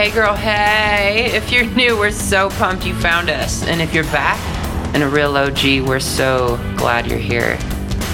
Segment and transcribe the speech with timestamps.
[0.00, 1.26] Hey, girl, hey.
[1.34, 3.62] If you're new, we're so pumped you found us.
[3.66, 4.40] And if you're back
[4.94, 7.58] and a real OG, we're so glad you're here.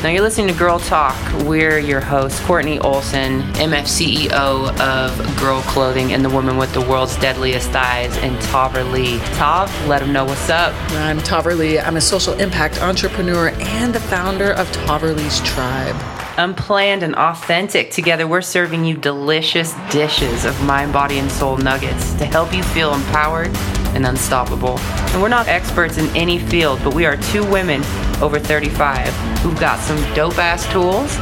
[0.02, 1.16] Now, you're listening to Grrrl Talk.
[1.44, 6.80] We're your hosts, Kortney Olson, MF CEO of Grrrl Clothing and the woman with the
[6.80, 9.20] world's deadliest thighs, and Tahverlee.
[9.36, 10.74] Tav, let them know what's up.
[10.94, 11.80] I'm Tahverlee.
[11.86, 16.15] I'm a social impact entrepreneur and the founder of Tahverlee's Tribe.
[16.38, 22.12] Unplanned and authentic, together we're serving you delicious dishes of mind, body, and soul nuggets
[22.14, 23.48] to help you feel empowered
[23.94, 24.78] and unstoppable.
[24.78, 27.82] And we're not experts in any field, but we are two women
[28.20, 29.08] over 35
[29.38, 31.12] who've got some dope ass tools,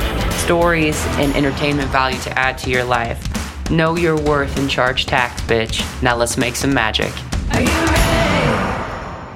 [0.43, 3.71] stories, and entertainment value to add to your life.
[3.71, 6.03] Know your worth and charge tax, bitch.
[6.03, 7.13] Now let's make some magic.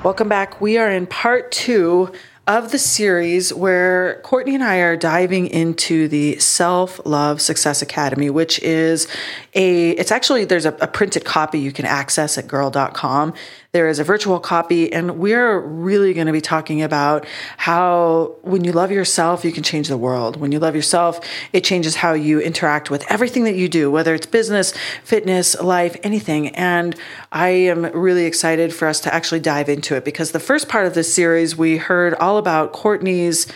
[0.03, 0.61] Welcome back.
[0.61, 2.13] We are in part two
[2.49, 8.31] of the series where Kortney and I are diving into the Self Love Success Academy,
[8.31, 9.07] which is
[9.55, 13.35] a, it's actually, there's a, a printed copy you can access at grrrl.com.
[13.73, 17.27] There is a virtual copy, and we're really going to be talking about
[17.59, 20.39] how when you love yourself, you can change the world.
[20.39, 21.21] When you love yourself,
[21.53, 24.73] it changes how you interact with everything that you do, whether it's business,
[25.05, 26.49] fitness, life, anything.
[26.57, 26.97] And
[27.31, 30.87] I am really excited for us to actually dive into it because the first part
[30.87, 33.47] of this series, we heard all about Kortney's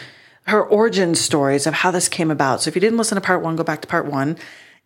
[0.49, 2.61] her origin stories of how this came about.
[2.61, 4.37] So if you didn't listen to part one, go back to part one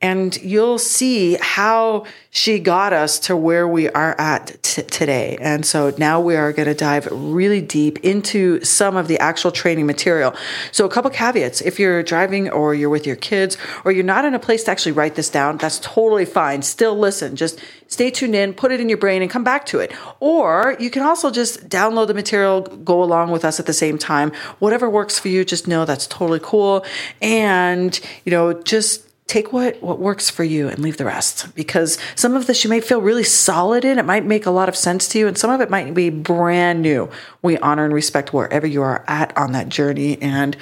[0.02, 5.38] and you'll see how she got us to where we are at t- today.
[5.40, 9.50] And so now we are going to dive really deep into some of the actual
[9.50, 10.34] training material.
[10.70, 14.26] So, a couple caveats if you're driving or you're with your kids or you're not
[14.26, 16.60] in a place to actually write this down, that's totally fine.
[16.60, 17.58] Still listen, just
[17.88, 19.92] stay tuned in, put it in your brain, and come back to it.
[20.20, 23.96] Or you can also just download the material, go along with us at the same
[23.96, 24.30] time.
[24.58, 26.84] Whatever works for you, just know that's totally cool.
[27.22, 31.98] And, you know, just take what what works for you and leave the rest because
[32.14, 34.76] some of this you may feel really solid in it might make a lot of
[34.76, 37.10] sense to you and some of it might be brand new
[37.42, 40.56] we honor and respect wherever you are at on that journey and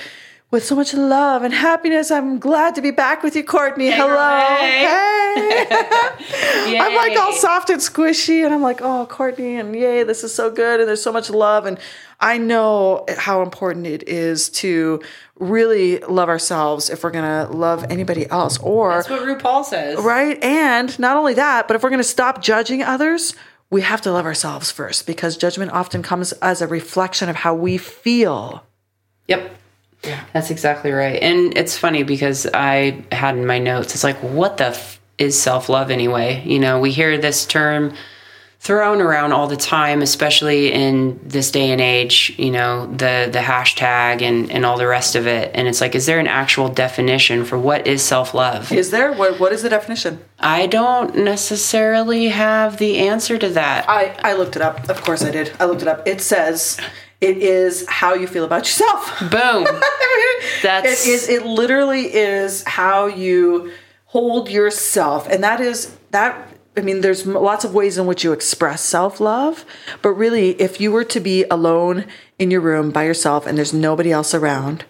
[0.55, 2.13] with so much love and happiness.
[2.13, 3.91] I'm glad to be back with you, Kortney.
[3.91, 4.57] Hey, Hello.
[4.57, 5.65] hey.
[5.67, 6.79] Hey.
[6.79, 10.33] I'm like all soft and squishy, and I'm like, oh, Kortney, and yay, this is
[10.33, 11.67] so good, and there's so much love.
[11.67, 11.77] And
[12.21, 15.03] I know how important it is to
[15.39, 18.59] really love ourselves if we're going to love anybody else.
[18.59, 19.99] Or, That's what RuPaul says.
[20.01, 20.43] right?
[20.43, 23.35] And not only that, but if we're going to stop judging others,
[23.71, 27.55] we have to love ourselves first because judgment often comes as a reflection of how
[27.55, 28.65] we feel.
[29.27, 29.57] Yep.
[30.05, 30.23] Yeah.
[30.33, 31.21] That's exactly right.
[31.23, 35.41] And it's funny because I had in my notes, it's like, what the f- is
[35.41, 36.43] self love anyway?
[36.45, 37.95] You know, we hear this term
[38.65, 43.39] thrown around all the time, especially in this day and age, you know, the, the
[43.39, 45.51] hashtag and, and all the rest of it.
[45.53, 48.73] And it's like, is there an actual definition for what is self love?
[48.73, 49.13] Is there?
[49.13, 50.19] What, what is the definition?
[50.39, 53.85] I don't necessarily have the answer to that.
[53.87, 54.89] I, I looked it up.
[54.89, 55.53] Of course I did.
[55.61, 56.09] I looked it up.
[56.09, 56.81] It says
[57.21, 59.21] it is how you feel about yourself.
[59.21, 59.65] Boom.
[60.63, 63.73] That's- it is it literally is how you
[64.07, 65.29] hold yourself.
[65.29, 69.65] And that is that I mean there's lots of ways in which you express self-love,
[70.03, 72.05] but really if you were to be alone
[72.39, 74.85] in your room by yourself and there's nobody else around,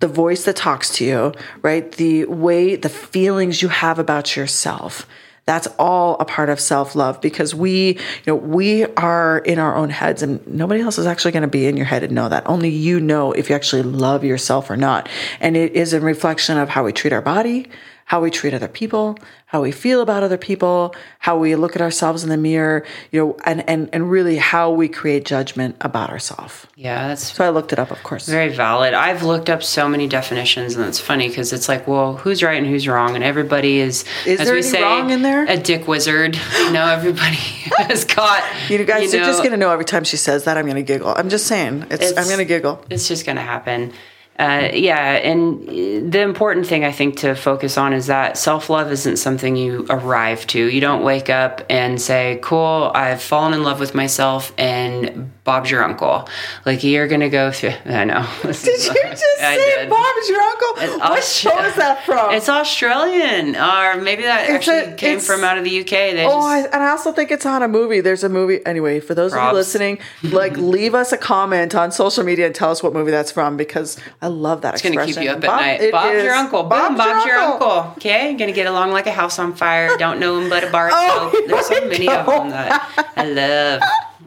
[0.00, 1.92] the voice that talks to you, right?
[1.92, 5.06] The way, the feelings you have about yourself.
[5.46, 9.74] That's all a part of self love because we, you know, we are in our
[9.74, 12.28] own heads and nobody else is actually going to be in your head and know
[12.28, 12.48] that.
[12.48, 15.08] Only you know if you actually love yourself or not.
[15.40, 17.68] And it is a reflection of how we treat our body,
[18.10, 19.16] how we treat other people,
[19.46, 23.20] how we feel about other people, how we look at ourselves in the mirror, you
[23.20, 26.66] know, and, and, and really how we create judgment about ourselves.
[26.74, 28.26] yeah, that's So I looked it up, of course.
[28.26, 28.94] Very valid.
[28.94, 32.58] I've looked up so many definitions, and it's funny because it's like, well, who's right
[32.58, 35.44] and who's wrong, and everybody is, Is as there we any say, wrong in there?
[35.48, 36.36] a dick wizard.
[36.58, 37.36] You know, everybody
[37.78, 38.42] has got.
[38.68, 40.74] You guys you are just going to know every time she says that, I'm going
[40.74, 41.14] to giggle.
[41.16, 41.86] I'm just saying.
[41.92, 42.84] It's, I'm going to giggle.
[42.90, 43.92] It's just going to happen.
[44.40, 48.90] Uh, yeah, and the important thing I think to focus on is that self love
[48.90, 50.58] isn't something you arrive to.
[50.64, 55.68] You don't wake up and say, "Cool, I've fallen in love with myself," and Bob's
[55.70, 56.28] your uncle.
[56.64, 57.74] Like you're gonna go through.
[57.86, 58.24] I know.
[58.42, 58.54] Did you
[59.10, 59.90] just I say did.
[59.90, 60.68] Bob's your uncle?
[60.82, 62.32] It's what Austra- show is that from?
[62.34, 65.90] It's Australian, or maybe that It's actually a- came from out of the UK.
[65.90, 68.00] They Oh, just, I, and I also think it's on a movie.
[68.00, 68.64] There's a movie.
[68.64, 72.54] Anyway, for those of you listening, like leave us a comment on social media and
[72.54, 75.22] tell us what movie that's from because I love that it's gonna expression.
[75.22, 75.90] keep you up at night.
[75.92, 76.62] Bob's your uncle.
[76.62, 77.92] Boom, Bob's, your uncle.
[77.96, 79.96] Okay, gonna get along like a house on fire.
[79.98, 81.44] Don't know him but a bar Oh.
[81.48, 82.14] There's so many go.
[82.20, 83.82] of them that I love.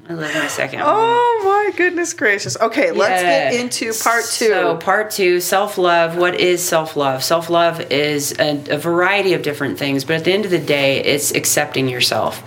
[0.09, 0.81] I love my second.
[0.83, 2.57] Oh my goodness gracious.
[2.59, 4.47] Okay, let's get into part two.
[4.47, 6.17] So, part two, self love.
[6.17, 7.23] What is self love?
[7.23, 10.59] Self love is a, a variety of different things, but at the end of the
[10.59, 12.43] day, it's accepting yourself.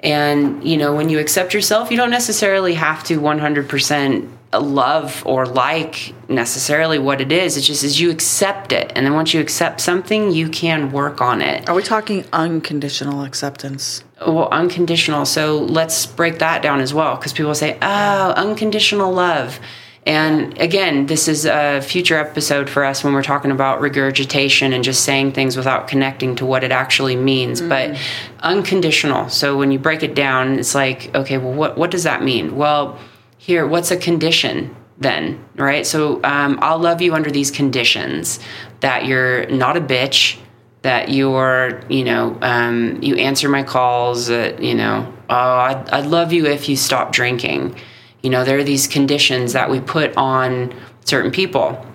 [0.00, 5.46] And, you know, when you accept yourself, you don't necessarily have to 100% love or
[5.46, 7.56] like necessarily what it is.
[7.56, 8.92] It's just as you accept it.
[8.94, 11.68] And then once you accept something, you can work on it.
[11.68, 14.02] Are we talking unconditional acceptance?
[14.20, 15.26] Well, unconditional.
[15.26, 19.60] So let's break that down as well because people say, oh, unconditional love.
[20.06, 24.84] And again, this is a future episode for us when we're talking about regurgitation and
[24.84, 27.60] just saying things without connecting to what it actually means.
[27.60, 27.68] Mm.
[27.68, 27.98] But
[28.38, 29.28] unconditional.
[29.30, 32.56] So when you break it down, it's like, okay, well, what, what does that mean?
[32.56, 33.00] Well,
[33.46, 35.38] here, what's a condition then?
[35.54, 35.86] Right?
[35.86, 38.40] So um, I'll love you under these conditions
[38.80, 40.36] that you're not a bitch,
[40.82, 45.34] that you're, you know, um, you answer my calls, that, you know, oh,
[45.68, 47.76] I'd, I'd love you if you stop drinking.
[48.20, 51.86] You know, there are these conditions that we put on certain people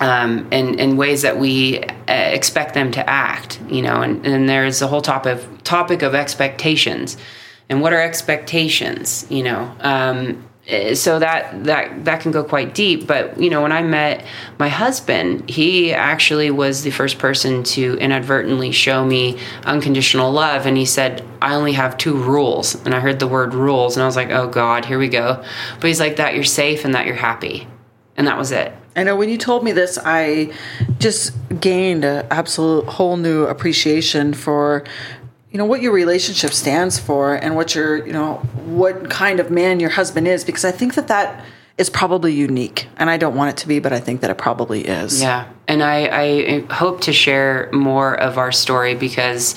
[0.00, 4.46] um, and, in ways that we uh, expect them to act, you know, and, and
[4.46, 7.16] there's a whole topic, topic of expectations.
[7.70, 9.74] And what are expectations, you know?
[9.80, 13.06] Um, Eh, so that that that can go quite deep.
[13.06, 14.24] But you know when i met
[14.58, 20.66] my husband he actually was the first person to inadvertently show me unconditional love.
[20.66, 22.74] And he said i only have two rules.
[22.84, 25.44] And i heard the word rules and i was like oh god here we go.
[25.80, 27.68] But he's like that you're safe and that you're happy.
[28.16, 28.72] And that was it.
[28.96, 30.50] I know when you told me this, I
[30.98, 34.84] just gained an absolute whole new appreciation for,
[35.56, 38.34] you know, what your relationship stands for and what your, you know,
[38.66, 41.46] what kind of man your husband is, because I think that that
[41.78, 42.88] is probably unique.
[42.98, 45.22] And I don't want it to be, but I think that it probably is.
[45.22, 49.54] Yeah, and I, I hope to share more of our story because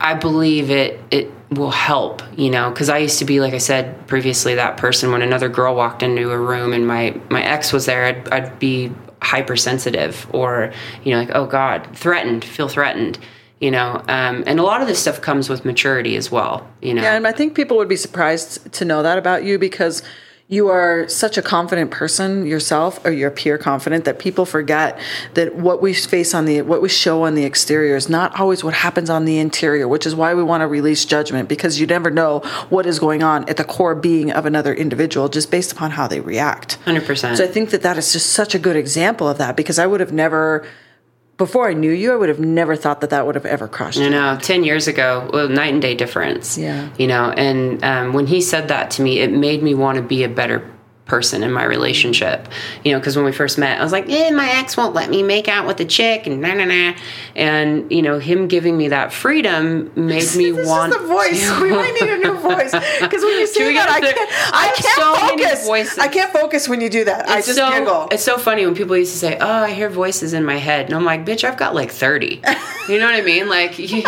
[0.00, 2.22] I believe it it will help.
[2.34, 5.50] You know, because I used to be like I said previously that person when another
[5.50, 10.26] girl walked into a room and my my ex was there, I'd, I'd be hypersensitive
[10.32, 10.72] or
[11.04, 13.18] you know like oh god threatened feel threatened
[13.60, 16.92] you know um, and a lot of this stuff comes with maturity as well you
[16.92, 20.02] know Yeah, and I think people would be surprised to know that about you because
[20.50, 24.98] you are such a confident person yourself, or you appear confident that people forget
[25.34, 28.64] that what we face on the what we show on the exterior is not always
[28.64, 31.86] what happens on the interior, which is why we want to release judgment because you
[31.86, 35.70] never know what is going on at the core being of another individual just based
[35.70, 36.78] upon how they react.
[36.84, 39.78] 100% So I think that that is just such a good example of that because
[39.78, 40.66] I would have never
[41.40, 43.96] before I knew you, I would have never thought that that would have ever crossed
[43.96, 44.10] You you.
[44.10, 46.58] know, 10 years ago, well, night and day difference.
[46.58, 46.90] Yeah.
[46.98, 50.02] You know, and um, when he said that to me, it made me want to
[50.02, 50.70] be a better
[51.10, 52.46] person in my relationship.
[52.84, 55.10] You know, because when we first met, I was like, eh, my ex won't let
[55.10, 56.94] me make out with a chick and na na na.
[57.34, 60.92] And, you know, him giving me that freedom made me This want.
[60.94, 61.48] is the voice.
[61.48, 64.18] to- we might need a new voice because when you say that, I can't.
[64.18, 65.66] I I can't so focus.
[65.66, 65.98] voices.
[65.98, 67.28] I can't focus when you do that.
[67.28, 68.08] I It's just so, giggle.
[68.12, 70.86] It's so funny when people used to say, "Oh, I hear voices in my head,"
[70.86, 72.40] and I'm like, "Bitch, I've got like 30."
[72.88, 73.48] You know what I mean?
[73.48, 74.02] Like, you,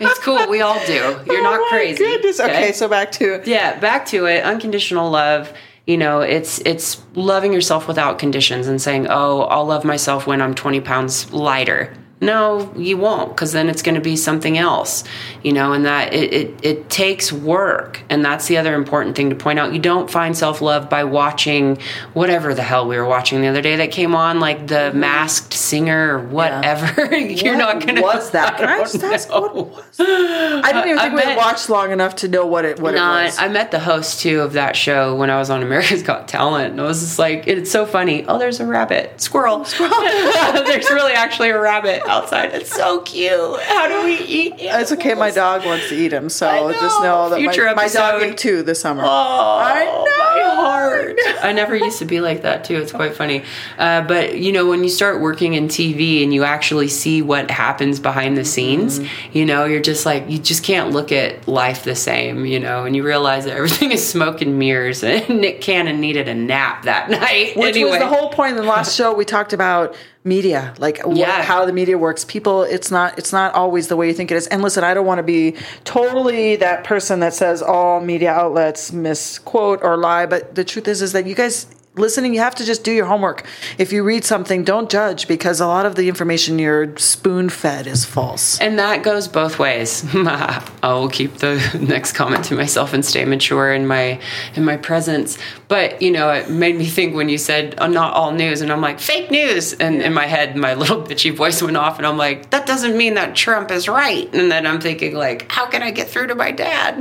[0.00, 0.48] it's cool.
[0.48, 0.94] We all do.
[1.26, 1.98] You're not Oh my crazy.
[2.04, 2.40] Goodness.
[2.40, 5.52] Okay, so back to yeah back to it unconditional love
[5.86, 10.42] you know it's it's loving yourself without conditions and saying oh i'll love myself when
[10.42, 15.04] i'm 20 pounds lighter no you won't because then it's going to be something else
[15.42, 19.28] you know and that it, it it takes work and that's the other important thing
[19.28, 21.78] to point out you don't find self-love by watching
[22.14, 25.00] whatever the hell we were watching the other day that came on like the mm-hmm.
[25.00, 28.56] masked singer or whatever you're What not gonna was that?
[28.56, 29.62] Can I just don't know.
[29.62, 30.00] what was?
[30.00, 32.80] I didn't even I think we bet- had watched long enough to know what it
[32.80, 33.38] what No, it was.
[33.38, 36.72] I met the host too of that show when I was on America's Got Talent,
[36.72, 38.24] and I was just like, it's so funny.
[38.26, 39.92] Oh, there's a rabbit, squirrel squirrel.
[40.00, 42.52] there's really actually a rabbit outside.
[42.54, 43.60] It's so cute.
[43.62, 44.54] How do we eat?
[44.58, 45.14] it's okay.
[45.14, 47.24] My dog wants to eat him, so I just know.
[47.24, 48.22] know that Future my, my dog episode.
[48.32, 49.02] ate two this summer.
[49.04, 50.04] Oh, I know.
[50.04, 51.16] my heart.
[51.42, 52.76] I never used to be like that too.
[52.76, 53.42] It's quite funny.
[53.78, 57.50] Uh, but you know, when you start working in TV and you actually see what
[57.50, 59.38] happens behind the scenes, Mm-hmm.
[59.38, 62.44] you know, you're just like you just can't look at life the same.
[62.46, 65.02] You know, and you realize that everything is smoke and mirrors.
[65.02, 67.56] And Nick Cannon needed a nap that night.
[67.56, 67.90] Which anyway.
[67.90, 69.14] was the whole point in the last show.
[69.14, 69.94] We talked about
[70.26, 71.42] media, like wh- Yeah.
[71.42, 72.24] how the media works.
[72.24, 74.46] People, it's not it's not always the way you think it is.
[74.48, 75.54] And listen, I don't want to be
[75.84, 81.00] totally that person that says all media outlets misquote or lie, but the truth is
[81.00, 81.66] is that you guys
[81.96, 83.46] listening, you have to just do your homework.
[83.78, 87.86] If you read something, don't judge because a lot of the information you're spoon fed
[87.86, 88.60] is false.
[88.60, 90.04] And that goes both ways.
[90.14, 91.56] I will keep the
[91.88, 94.20] next comment to myself and stay mature in my
[94.54, 95.38] in my presence.
[95.68, 98.70] But you know, it made me think when you said oh, not all news, and
[98.70, 102.06] I'm like fake news, and in my head, my little bitchy voice went off, and
[102.06, 104.32] I'm like, that doesn't mean that Trump is right.
[104.34, 106.96] And then I'm thinking like, how can I get through to my dad?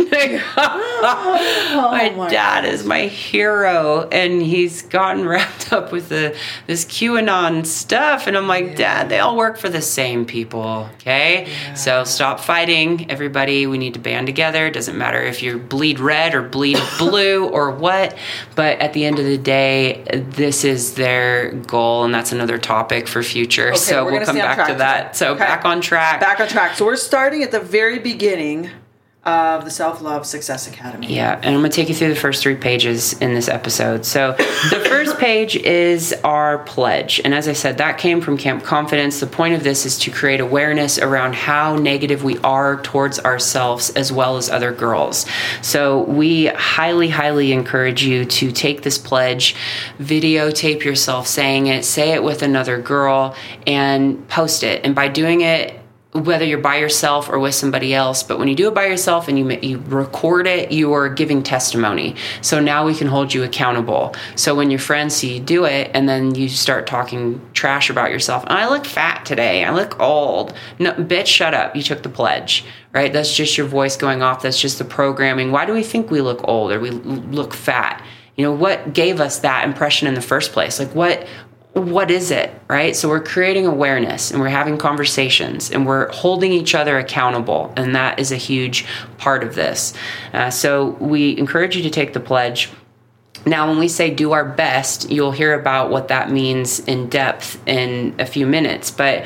[0.57, 6.37] oh, my, my dad is my hero, and he's gotten wrapped up with the
[6.67, 8.75] this QAnon stuff, and I'm like, yeah.
[8.75, 11.47] Dad, they all work for the same people, okay?
[11.47, 11.73] Yeah.
[11.73, 13.67] So stop fighting, everybody.
[13.67, 14.67] We need to band together.
[14.67, 18.15] It doesn't matter if you bleed red or bleed blue or what,
[18.55, 23.07] but at the end of the day, this is their goal, and that's another topic
[23.07, 23.69] for future.
[23.69, 25.15] Okay, so we'll come back to that.
[25.15, 25.39] So okay.
[25.39, 26.19] back on track.
[26.19, 26.75] Back on track.
[26.75, 28.69] So we're starting at the very beginning
[29.25, 31.07] of the Self Love Success Academy.
[31.07, 34.05] Yeah, and I'm going to take you through the first three pages in this episode.
[34.05, 37.19] So, the first page is our pledge.
[37.25, 39.19] And as I said, that came from Camp Confidence.
[39.19, 43.89] The point of this is to create awareness around how negative we are towards ourselves
[43.91, 45.25] as well as other girls.
[45.63, 49.55] So, we highly, highly encourage you to take this pledge,
[49.99, 54.85] videotape yourself saying it, say it with another girl, and post it.
[54.85, 55.79] And by doing it,
[56.15, 59.27] whether you're by yourself or with somebody else but when you do it by yourself
[59.27, 62.15] and you you record it you are giving testimony.
[62.41, 64.15] So now we can hold you accountable.
[64.35, 68.11] So when your friends see you do it and then you start talking trash about
[68.11, 69.63] yourself i look fat today.
[69.63, 70.53] I look old.
[70.79, 71.75] No bitch shut up.
[71.75, 73.11] You took the pledge right?
[73.11, 74.41] That's just your voice going off.
[74.41, 75.51] That's just the programming.
[75.51, 78.01] Why do we think we look old or we look fat?
[78.37, 80.79] You know what gave us that impression in the first place?
[80.79, 81.27] Like what
[81.75, 82.95] what is it, right?
[82.95, 87.73] So we're creating awareness and we're having conversations and we're holding each other accountable.
[87.75, 88.85] And that is a huge
[89.17, 89.93] part of this.
[90.31, 92.69] Uh, so we encourage you to take the pledge.
[93.45, 97.61] Now, when we say do our best, you'll hear about what that means in depth
[97.67, 98.89] in a few minutes.
[98.89, 99.25] But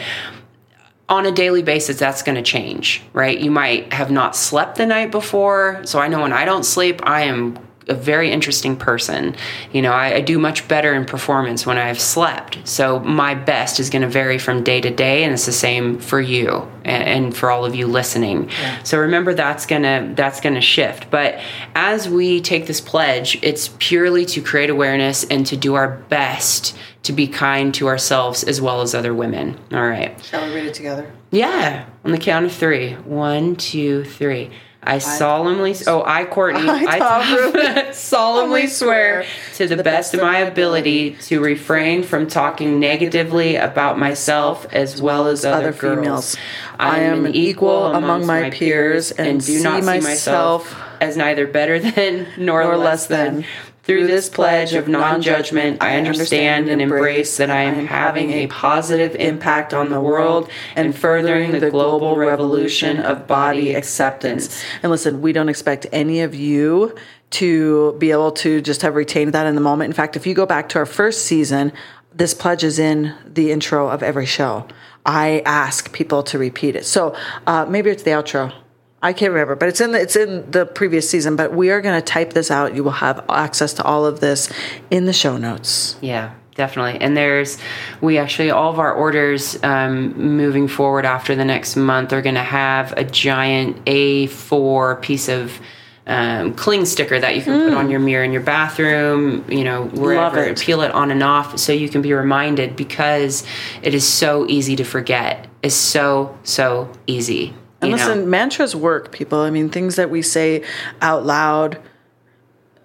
[1.08, 3.40] on a daily basis, that's going to change, right?
[3.40, 5.82] You might have not slept the night before.
[5.86, 9.36] So I know when I don't sleep, I am a very interesting person.
[9.74, 12.60] You know, I, I do much better in performance when I've slept.
[12.68, 16.00] So my best is going to vary from day to day, and it's the same
[16.00, 18.50] for you and, and for all of you listening.
[18.50, 18.84] Yeah.
[18.84, 21.10] So remember that's gonna that's gonna shift.
[21.10, 21.40] But
[21.76, 26.78] as we take this pledge, it's purely to create awareness and to do our best
[27.04, 29.58] to be kind to ourselves as well as other women.
[29.72, 30.22] All right.
[30.24, 31.12] Shall we read it together?
[31.32, 31.86] Yeah.
[32.04, 32.94] On the count of three.
[32.94, 34.52] One, two, three.
[34.90, 40.22] I, solemnly, oh, I, Kortney, I, I solemnly swear to the, the best, best of
[40.22, 46.36] my ability to refrain from talking negatively about myself as well as other, females.
[46.80, 51.80] I am an equal among my peers and do not see myself as neither better
[51.80, 53.46] than nor, nor less than.
[53.90, 58.46] Through this pledge of non judgment, I understand and embrace that I am having a
[58.46, 64.64] positive impact on the world and furthering the global revolution of body acceptance.
[64.84, 66.96] And listen, we don't expect any of you
[67.32, 69.90] to be able to just have retained that in the moment.
[69.90, 71.74] In fact, if you go back to our first season,
[72.14, 74.68] this pledge is in the intro of every show.
[75.04, 76.86] I ask people to repeat it.
[76.86, 77.16] So
[77.48, 78.54] uh, maybe it's the outro.
[79.02, 81.36] I can't remember, but it's in the, it's in the previous season.
[81.36, 82.76] But we are going to type this out.
[82.76, 84.52] You will have access to all of this
[84.92, 85.96] in the show notes.
[86.02, 87.00] Yeah, definitely.
[87.00, 87.58] And there's
[88.02, 92.36] we actually all of our orders um, moving forward after the next month are going
[92.36, 95.60] to have a giant A4 piece of.
[96.08, 97.70] Um, cling sticker that you can mm.
[97.70, 97.92] put on mm.
[97.92, 100.60] your mirror in your bathroom, you know, wherever, it.
[100.60, 103.46] peel it on and off so you can be reminded because
[103.84, 105.48] it is so easy to forget.
[105.62, 107.54] It's so, so easy.
[107.82, 108.26] And listen, know?
[108.26, 109.40] mantras work, people.
[109.40, 110.64] I mean, things that we say
[111.02, 111.82] out loud,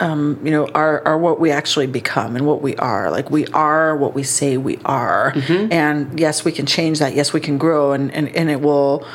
[0.01, 3.11] um, you know, are are what we actually become and what we are.
[3.11, 5.33] Like we are what we say we are.
[5.33, 5.73] Mm-hmm.
[5.73, 7.15] And yes, we can change that.
[7.15, 9.07] Yes, we can grow, and and and it will,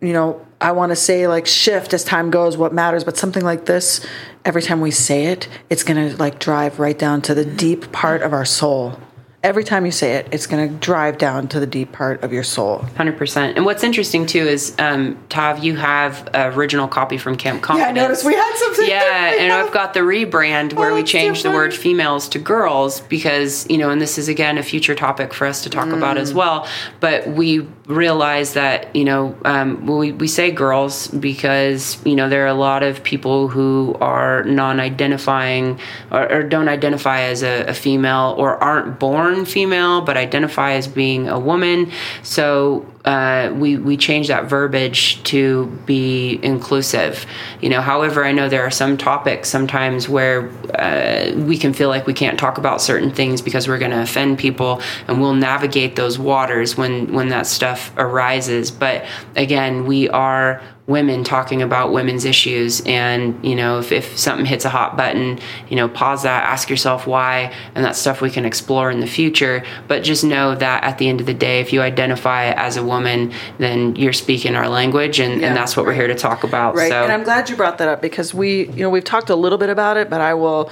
[0.00, 0.44] you know.
[0.62, 4.06] I want to say like shift as time goes, what matters, but something like this,
[4.44, 7.90] every time we say it, it's going to like drive right down to the deep
[7.92, 9.00] part of our soul
[9.42, 12.32] every time you say it, it's going to drive down to the deep part of
[12.32, 12.80] your soul.
[12.96, 13.56] 100%.
[13.56, 17.96] And what's interesting too is, um, Tav, you have an original copy from Camp Confidence.
[17.96, 18.86] Yeah, I noticed we had something.
[18.86, 23.00] Yeah, and I've got the rebrand where oh, we changed the word females to girls
[23.00, 25.96] because, you know, and this is again a future topic for us to talk mm.
[25.96, 26.36] about as mm.
[26.36, 26.68] well.
[27.00, 32.44] But we realize that, you know, um, we, we say girls because, you know, there
[32.44, 35.78] are a lot of people who are non identifying
[36.10, 40.88] or, or, don't identify as a, a female or aren't born female but identify as
[40.88, 41.90] being a woman.
[42.22, 47.24] So uh, we we change that verbiage to be inclusive.
[47.62, 51.88] You know, however, I know there are some topics sometimes where uh, we can feel
[51.88, 55.34] like we can't talk about certain things because we're going to offend people, and we'll
[55.34, 58.70] navigate those waters when when that stuff arises.
[58.70, 62.82] But again, we are women talking about women's issues.
[62.82, 66.68] And you know if, if something hits a hot button you know pause that ask
[66.68, 69.64] yourself why and that's stuff we can explore in the future.
[69.88, 72.84] But just know that at the end of the day if you identify as a
[72.84, 76.44] woman then you're speaking our language and, Yeah, and that's what we're here to talk
[76.44, 76.74] about.
[76.74, 76.90] Right.
[76.90, 79.36] so And I'm glad you brought that up because we, you know, we've talked a
[79.36, 80.70] little bit about it, but I will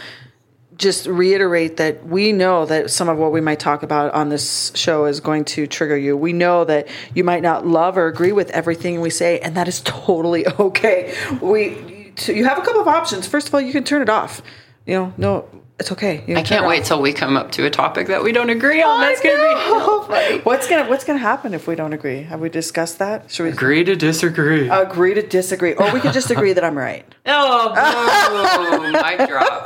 [0.79, 4.71] just reiterate that we know that some of what we might talk about on this
[4.75, 6.17] show is going to trigger you.
[6.17, 9.67] We know that you might not love or agree with everything we say, and that
[9.69, 11.15] is totally okay.
[11.43, 13.27] We, you have a couple of options.
[13.27, 14.41] First of all, you can turn it off.
[14.87, 15.49] You know, no,
[15.81, 16.21] it's okay.
[16.21, 16.87] You can I turn can't wait off.
[16.89, 19.01] till we come up to a topic that we don't agree on.
[19.01, 20.41] That's going to be hell.
[20.45, 22.23] What's gonna What's gonna happen if we don't agree?
[22.23, 23.31] Have we discussed that?
[23.31, 24.69] Should we Agree to disagree.
[24.69, 27.05] agree to disagree, or we could just agree that I'm right?
[27.27, 28.93] oh, boom!
[28.93, 29.65] Mic drop.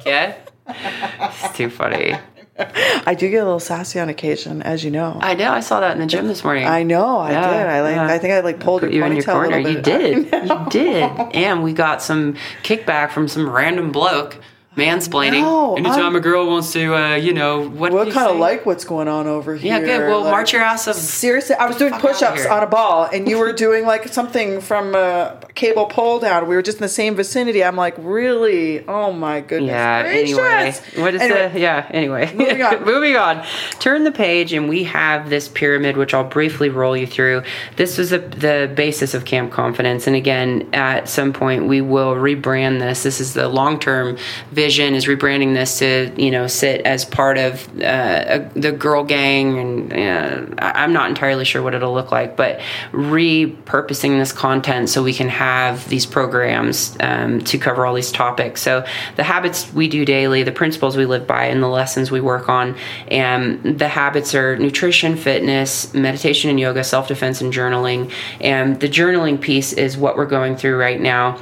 [0.00, 0.36] Okay,
[0.68, 2.14] it's too funny.
[2.56, 5.18] I do get a little sassy on occasion, as you know.
[5.20, 5.50] I know.
[5.50, 6.66] I saw that in the gym this morning.
[6.66, 7.66] I know, I Yeah, did.
[7.66, 7.96] I like.
[7.96, 8.06] yeah.
[8.06, 9.58] I think I like pulled Put your you in your corner.
[9.58, 10.32] You did.
[10.32, 11.02] You did.
[11.34, 14.36] And we got some kickback from some random bloke
[14.76, 15.42] mansplaining.
[15.42, 17.92] know, Anytime I'm- a girl wants to, uh, you know, what?
[17.92, 19.72] Well, kind of like what's going on over here.
[19.72, 20.08] Yeah, good.
[20.08, 20.94] Well, like- march your ass up.
[20.96, 24.94] Seriously, I was doing push-ups on a ball, and you were doing like something from
[24.94, 26.48] a cable pull down.
[26.48, 27.62] We were just in the same vicinity.
[27.62, 28.84] I'm like, really?
[28.88, 29.70] Oh my goodness!
[29.70, 30.02] Yeah.
[30.02, 30.36] gracious.
[30.38, 31.60] Anyway, what is Anyway, the?
[31.60, 31.86] Yeah.
[31.90, 32.84] Anyway, Moving on.
[32.84, 33.44] moving on.
[33.78, 37.42] Turn the page, and we have this pyramid, which I'll briefly roll you through.
[37.76, 42.14] This was the the basis of Camp Confidence, and again, at some point, we will
[42.14, 43.02] rebrand this.
[43.02, 44.16] This is the long term
[44.64, 44.94] vision.
[44.94, 49.58] Is rebranding this to you know sit as part of uh, a, the girl gang,
[49.58, 52.60] and uh, I'm not entirely sure what it'll look like, but
[52.92, 58.62] repurposing this content so we can have these programs um, to cover all these topics.
[58.62, 62.20] So the habits we do daily, the principles we live by, and the lessons we
[62.20, 62.76] work on.
[63.08, 68.10] And the habits are nutrition, fitness, meditation and yoga, self defense, and journaling.
[68.40, 71.38] And the journaling piece is what we're going through right now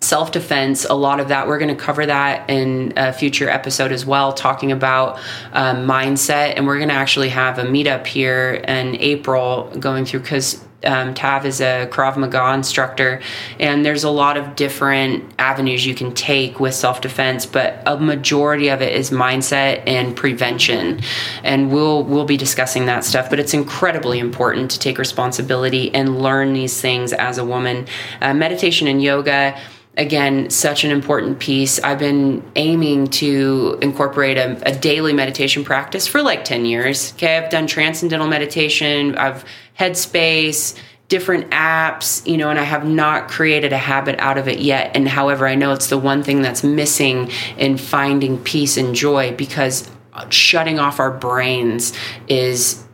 [0.00, 1.48] self defense, a lot of that.
[1.48, 5.18] We're going to cover that in a future episode as well, talking about
[5.52, 6.54] um, mindset.
[6.56, 10.64] And we're going to actually have a meetup here in April going through because.
[10.84, 13.20] Um, Tav is a Krav Maga instructor,
[13.58, 17.96] and there's a lot of different avenues you can take with self defense, but a
[17.96, 21.00] majority of it is mindset and prevention.
[21.42, 23.30] And we'll we'll be discussing that stuff.
[23.30, 27.86] But it's incredibly important to take responsibility and learn these things as a woman.
[28.20, 29.58] Uh, meditation and yoga
[29.96, 31.78] again such an important piece.
[31.80, 37.12] I've been aiming to incorporate a, a daily meditation practice for like 10 years.
[37.14, 39.16] Okay i've done transcendental meditation.
[39.16, 39.44] I've
[39.78, 40.78] headspace
[41.08, 44.90] different apps you know and i have not created a habit out of it yet.
[44.94, 49.34] And however i know it's the one thing that's missing in finding peace and joy
[49.34, 49.90] because
[50.30, 51.92] shutting off our brains
[52.28, 52.85] is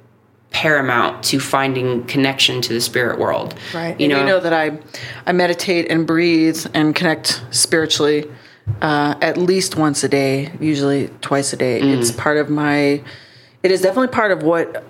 [0.52, 3.98] paramount to finding connection to the spirit world Right.
[3.98, 4.78] you and know, you know that I
[5.26, 8.30] I meditate and breathe and connect spiritually
[8.80, 11.80] uh, at least once a day, usually twice a day.
[11.80, 11.98] Mm.
[11.98, 13.02] It's part of my.
[13.62, 14.84] It is definitely part of what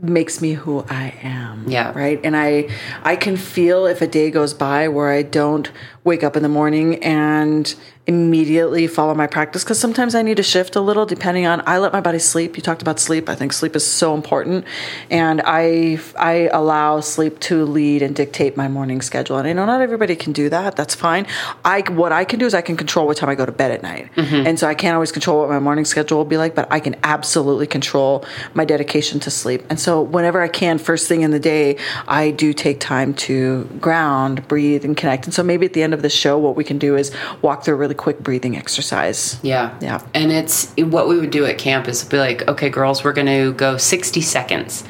[0.00, 1.64] makes me who I am.
[1.68, 1.92] Yeah.
[1.96, 2.20] Right.
[2.22, 2.68] And I
[3.02, 5.70] I can feel if a day goes by where I don't
[6.04, 7.74] wake up in the morning and
[8.08, 11.76] immediately follow my practice because sometimes I need to shift a little depending on I
[11.76, 12.56] let my body sleep.
[12.56, 13.28] You talked about sleep.
[13.28, 14.64] I think sleep is so important
[15.10, 19.36] and I I allow sleep to lead and dictate my morning schedule.
[19.36, 20.74] And I know not everybody can do that.
[20.74, 21.26] That's fine.
[21.66, 23.72] I what I can do is I can control what time I go to bed
[23.72, 24.10] at night.
[24.16, 24.46] Mm-hmm.
[24.46, 26.80] And so I can't always control what my morning schedule will be like, but I
[26.80, 29.64] can absolutely control my dedication to sleep.
[29.68, 33.64] And so whenever I can first thing in the day, I do take time to
[33.82, 35.26] ground, breathe and connect.
[35.26, 37.64] And so maybe at the end of the show what we can do is walk
[37.64, 39.38] through a really quick breathing exercise.
[39.42, 39.76] Yeah.
[39.80, 40.02] Yeah.
[40.14, 43.26] And it's what we would do at camp is be like, okay, girls, we're going
[43.26, 44.84] to go 60 seconds.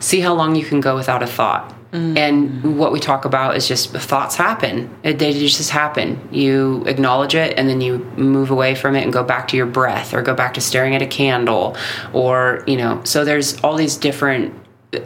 [0.00, 1.74] See how long you can go without a thought.
[1.94, 2.18] Mm.
[2.18, 4.90] And what we talk about is just thoughts happen.
[5.02, 6.28] They just happen.
[6.32, 9.66] You acknowledge it and then you move away from it and go back to your
[9.66, 11.76] breath or go back to staring at a candle
[12.12, 14.52] or, you know, so there's all these different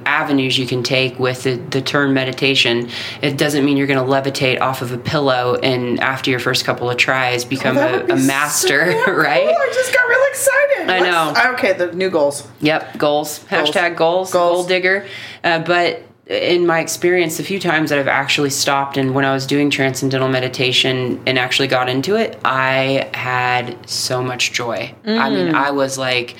[0.07, 2.89] avenues you can take with the, the term meditation.
[3.23, 6.65] It doesn't mean you're going to levitate off of a pillow and after your first
[6.65, 9.15] couple of tries become That a, be a master, so cool.
[9.15, 9.49] right?
[9.49, 10.91] I just got really excited.
[10.91, 11.53] I know.
[11.55, 12.49] Okay, the new goals.
[12.61, 13.45] Yep, goals.
[13.45, 14.33] Hashtag goals.
[14.33, 14.59] Goals.
[14.59, 15.07] Goal digger.
[15.45, 19.33] Uh, but in my experience, the few times that I've actually stopped and when I
[19.33, 24.95] was doing transcendental meditation and actually got into it, I had so much joy.
[25.07, 26.37] I mean, I was like,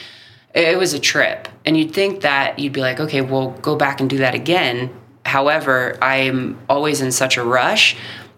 [0.59, 1.49] it was a trip.
[1.65, 4.91] And you'd think that you'd be like, okay, well, go back and do that again.
[5.25, 7.97] However, I'm always in such a rush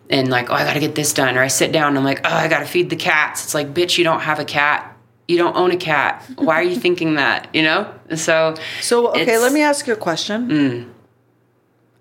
[0.08, 1.36] and like, oh, I got to get this done.
[1.36, 3.44] Or I sit down and I'm like, oh, I got to feed the cats.
[3.44, 4.96] It's like, bitch, you don't have a cat.
[5.28, 6.24] You don't own a cat.
[6.36, 7.48] Why are you thinking that?
[7.54, 7.94] You know?
[8.16, 10.48] So, So, okay, let me ask you a question.
[10.48, 10.90] Mm.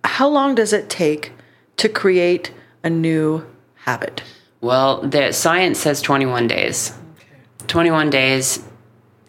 [0.04, 1.34] How long does it take
[1.78, 2.52] to create
[2.84, 4.24] a new habit?
[4.62, 6.94] Well, the science says 21 days.
[7.68, 8.66] 21 days,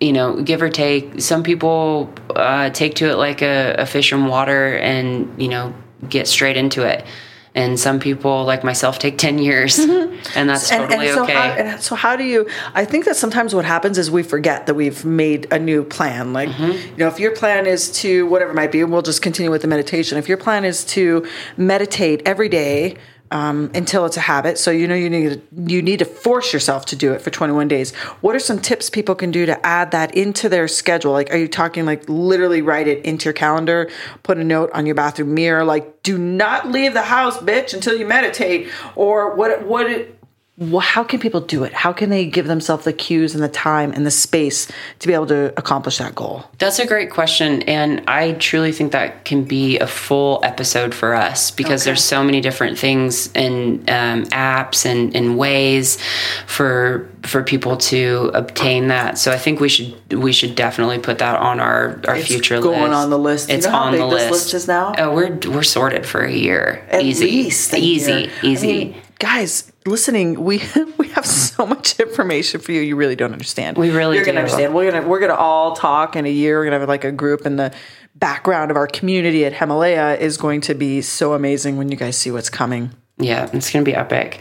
[0.01, 1.21] you know, give or take.
[1.21, 5.75] Some people uh, take to it like a, a fish in water and, you know,
[6.09, 7.05] get straight into it.
[7.53, 9.79] And some people, like myself, take 10 years.
[10.37, 11.33] And that's And, totally and so okay.
[11.33, 14.67] how, and so how do you i think that sometimes what happens is we forget
[14.67, 16.73] that we've made a new plan like Mm-hmm.
[16.73, 19.51] you know if your plan is to whatever it might be and we'll just continue
[19.51, 22.97] with the meditation if your plan is to meditate every day
[23.31, 24.59] um, until it's a habit.
[24.59, 27.31] So you know you need to, you need to force yourself to do it for
[27.31, 27.95] 21 days.
[28.21, 31.13] What are some tips people can do to add that into their schedule?
[31.13, 33.91] Like are you talking like literally write it into your calendar
[34.23, 37.97] put a note on your bathroom mirror like do not leave the house bitch until
[37.97, 40.20] you meditate or what what it,
[40.61, 41.73] well, how can people do it?
[41.73, 45.15] How can they give themselves the cues and the time and the space to be
[45.15, 46.45] able to accomplish that goal?
[46.59, 47.63] That's a great question.
[47.63, 52.23] And I truly think that can be a full episode for us because there's so
[52.23, 55.99] many different things and um, apps and, and ways
[56.47, 59.17] for for people to obtain that.
[59.19, 62.61] So I think we should we should definitely put that on our, our It's future
[62.61, 62.95] going list.
[62.95, 63.49] on the list.
[63.49, 64.31] You It's know how on the list.
[64.31, 64.93] list is now?
[64.99, 66.85] Oh, we're we're sorted for a year.
[66.91, 67.25] At easy.
[67.25, 68.13] least easy.
[68.13, 68.31] year.
[68.43, 68.69] Easy.
[68.71, 70.63] I mean, guys, listening, we
[70.99, 72.81] we have so much information for you.
[72.81, 73.77] You really don't understand.
[73.77, 74.75] We really You're gonna understand.
[74.75, 76.59] We're gonna we're gonna all talk in a year.
[76.59, 77.73] We're gonna have like a group, and the
[78.15, 82.17] background of our community at Himalaya is going to be so amazing when you guys
[82.17, 82.91] see what's coming.
[83.19, 84.39] Yeah, it's going to be epic.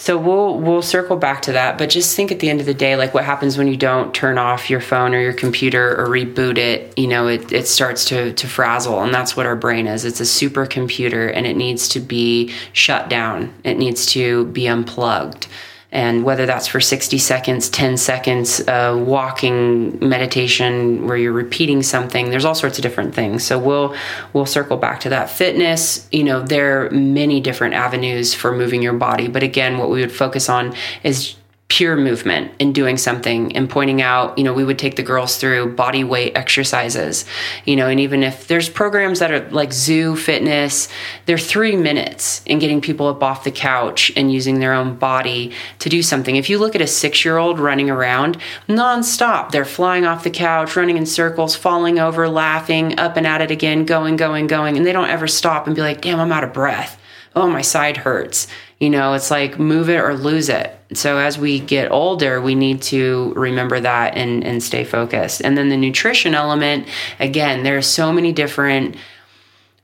[0.00, 2.72] So we'll we'll circle back to that, but just think at the end of the
[2.72, 6.06] day, like what happens when you don't turn off your phone or your computer or
[6.06, 6.98] reboot it.
[6.98, 10.06] You know, it it starts to to frazzle, and that's what our brain is.
[10.06, 13.52] It's a supercomputer, and it needs to be shut down.
[13.62, 15.48] It needs to be unplugged.
[15.92, 22.30] And whether that's for 60 seconds, 10 seconds, uh, walking meditation where you're repeating something,
[22.30, 23.42] there's all sorts of different things.
[23.44, 23.94] So we'll
[24.32, 25.30] we'll circle back to that.
[25.30, 29.90] Fitness, you know, there are many different avenues for moving your body, but again, what
[29.90, 31.34] we would focus on is
[31.70, 35.36] pure movement and doing something and pointing out, you know, we would take the girls
[35.36, 37.24] through body weight exercises,
[37.64, 40.88] you know, and even if there's programs that are like zoo fitness,
[41.26, 45.52] they're three minutes in getting people up off the couch and using their own body
[45.78, 46.34] to do something.
[46.34, 48.36] If you look at a six year old running around
[48.68, 53.42] nonstop, they're flying off the couch, running in circles, falling over, laughing, up and at
[53.42, 56.32] it again, going, going, going, and they don't ever stop and be like, damn, I'm
[56.32, 57.00] out of breath.
[57.36, 58.48] Oh, my side hurts.
[58.80, 60.76] You know, it's like move it or lose it.
[60.94, 65.42] So as we get older, we need to remember that and, and stay focused.
[65.42, 66.88] And then the nutrition element,
[67.20, 68.96] again, there are so many different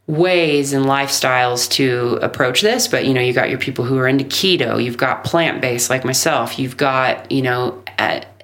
[0.06, 4.06] ways and lifestyles to approach this but you know you got your people who are
[4.06, 7.82] into keto you've got plant-based like myself you've got you know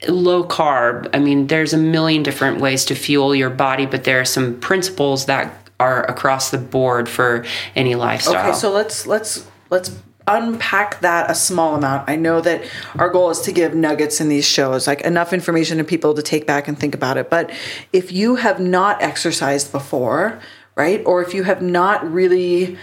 [0.08, 4.18] low carb i mean there's a million different ways to fuel your body but there
[4.18, 7.44] are some principles that are across the board for
[7.76, 12.08] any lifestyle Okay, so let's let's let's unpack that a small amount.
[12.08, 12.64] I know that
[12.96, 16.22] our goal is to give nuggets in these shows, like enough information to people to
[16.22, 17.30] take back and think about it.
[17.30, 17.50] But
[17.92, 20.40] if you have not exercised before,
[20.74, 21.02] right?
[21.04, 22.78] Or if you have not really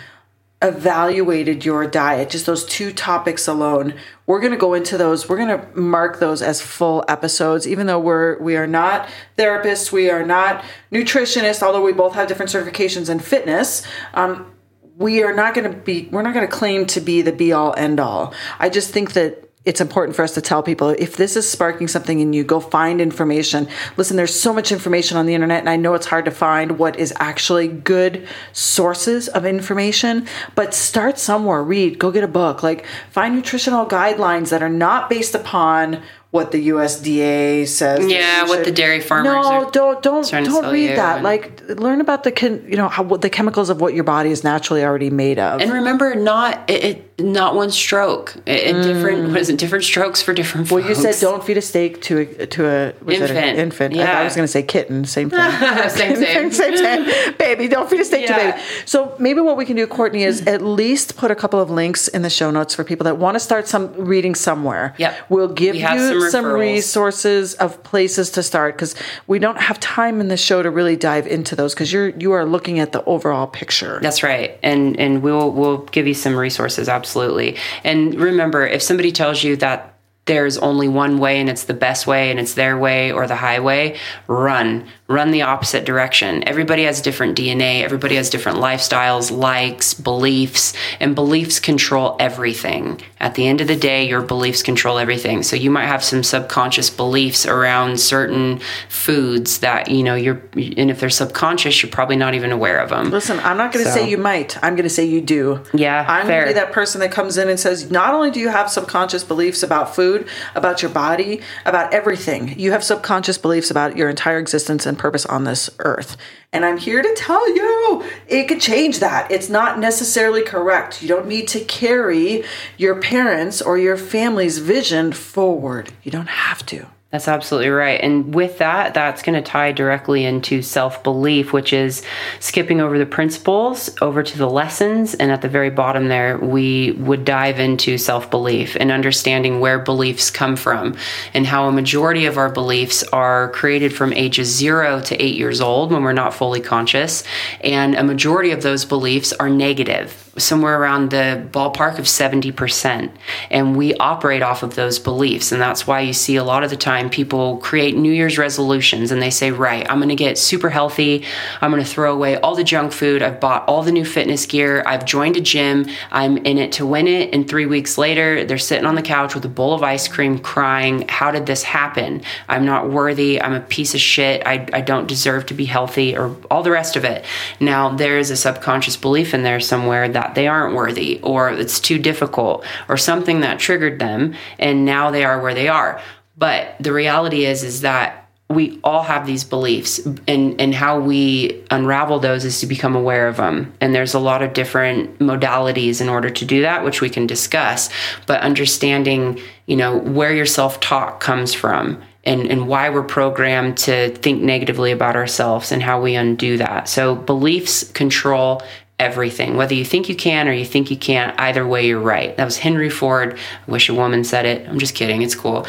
[0.61, 3.93] evaluated your diet, just those two topics alone,
[4.25, 5.29] we're going to go into those.
[5.29, 9.91] We're going to mark those as full episodes, even though we're we are not therapists,
[9.91, 13.83] we are not nutritionists, although we both have different certifications in fitness.
[14.13, 14.53] Um,
[14.99, 17.51] we are not going to be we're not going to claim to be the be
[17.51, 18.33] all end all.
[18.59, 21.87] I just think that it's important for us to tell people if this is sparking
[21.87, 23.67] something in you, go find information.
[23.97, 26.79] Listen, there's so much information on the internet, and I know it's hard to find
[26.79, 31.61] what is actually good sources of information, but start somewhere.
[31.61, 32.63] Read, go get a book.
[32.63, 36.01] Like, find nutritional guidelines that are not based upon
[36.31, 38.05] what the USDA says.
[38.07, 41.15] Yeah, you what the dairy farmers No, are don't don't don't read that.
[41.15, 44.03] and- Like, learn about the can you know how what the chemicals of what your
[44.03, 45.59] body is naturally already made of.
[45.61, 49.83] and remember not it, it not one stroke it, it different what is it different
[49.83, 50.71] strokes for different Mm.
[50.71, 53.37] well, you said don't feed a steak to a to a was it Infant.
[53.37, 53.93] an infant.
[53.95, 54.19] I, Yeah.
[54.19, 55.05] I was going to say kitten.
[55.05, 55.39] Same thing.
[55.89, 57.33] same same same, same.
[57.39, 58.57] Baby, don't feed a steak to baby.
[58.85, 62.07] So maybe what we can do, Kortney, is at least put a couple of links
[62.07, 64.93] in the show notes for people that want to start some reading somewhere.
[64.97, 65.15] Yep.
[65.29, 68.95] We'll give We have you some some, resources of places to start because
[69.27, 72.31] we don't have time in the show to really dive into those because you're you
[72.31, 73.99] are looking at the overall picture.
[74.01, 77.57] That's right, and and we'll we'll give you some resources absolutely.
[77.83, 79.95] And remember, if somebody tells you that
[80.29, 83.35] there's only one way and it's the best way and it's their way or the
[83.35, 84.87] highway, run.
[85.09, 86.47] Run the opposite direction.
[86.47, 93.01] Everybody has different DNA, everybody has different lifestyles, likes, beliefs, and beliefs control everything.
[93.19, 95.41] At the end of the day, your beliefs control everything.
[95.41, 100.91] So you might have some subconscious beliefs around certain foods that, you know, you're, and
[100.91, 103.09] if they're subconscious, you're probably not even aware of them.
[103.09, 104.63] Listen, I'm not going to So- say you might.
[104.63, 105.63] I'm going to say you do.
[105.73, 108.39] Yeah, I'm going to be that person that comes in and says, not only do
[108.39, 113.71] you have subconscious beliefs about food, about your body, about everything, you have subconscious beliefs
[113.71, 116.15] about your entire existence and purpose on this earth.
[116.53, 119.31] And I'm here to tell you, it could change that.
[119.31, 121.01] It's not necessarily correct.
[121.01, 122.43] You don't need to carry
[122.77, 125.91] your parents or your family's vision forward.
[126.03, 126.85] You don't have to.
[127.11, 127.99] That's absolutely right.
[127.99, 132.03] And with that, that's going to tie directly into self belief, which is
[132.39, 135.15] skipping over the principles over to the lessons.
[135.15, 139.79] And at the very bottom there, we would dive into self belief and understanding where
[139.79, 140.97] beliefs come from
[141.33, 145.61] and how a majority of our beliefs are created from ages zero to eight years
[145.61, 147.23] old when we're not fully conscious.
[147.61, 153.11] And a majority of those beliefs are negative somewhere around the ballpark of 70%.
[153.49, 155.51] And we operate off of those beliefs.
[155.51, 159.11] And that's why you see a lot of the time people create New Year's resolutions
[159.11, 161.25] and they say, right, I'm going to get super healthy.
[161.61, 163.21] I'm going to throw away all the junk food.
[163.21, 164.83] I've bought all the new fitness gear.
[164.85, 165.87] I've joined a gym.
[166.11, 167.33] I'm in it to win it.
[167.33, 170.39] And three weeks later, they're sitting on the couch with a bowl of ice cream
[170.39, 172.21] crying, How did this happen?
[172.47, 173.41] I'm not worthy.
[173.41, 174.45] I'm a piece of shit.
[174.45, 177.25] I, I don't deserve to be healthy or all the rest of it.
[177.59, 181.79] Now, there is a subconscious belief in there somewhere that they aren't worthy or it's
[181.79, 186.01] too difficult or something that triggered them and now they are where they are.
[186.37, 191.63] But the reality is is that we all have these beliefs and and how we
[191.69, 196.01] unravel those is to become aware of them and there's a lot of different modalities
[196.01, 197.89] in order to do that which we can discuss.
[198.25, 204.09] But understanding you know where your self-talk comes from and, and why we're programmed to
[204.17, 206.89] think negatively about ourselves and how we undo that.
[206.89, 208.61] So beliefs control
[208.99, 212.35] everything whether you think you can or you think you can't either way you're right
[212.37, 215.65] that was henry ford i wish a woman said it i'm just kidding it's cool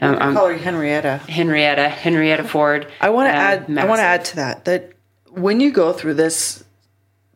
[0.00, 1.18] um, I'm- Call her Henrietta.
[1.28, 2.88] Henrietta, Henrietta Ford.
[3.00, 3.78] I want to uh, add.
[3.78, 4.90] I want to add to that that
[5.30, 6.64] when you go through this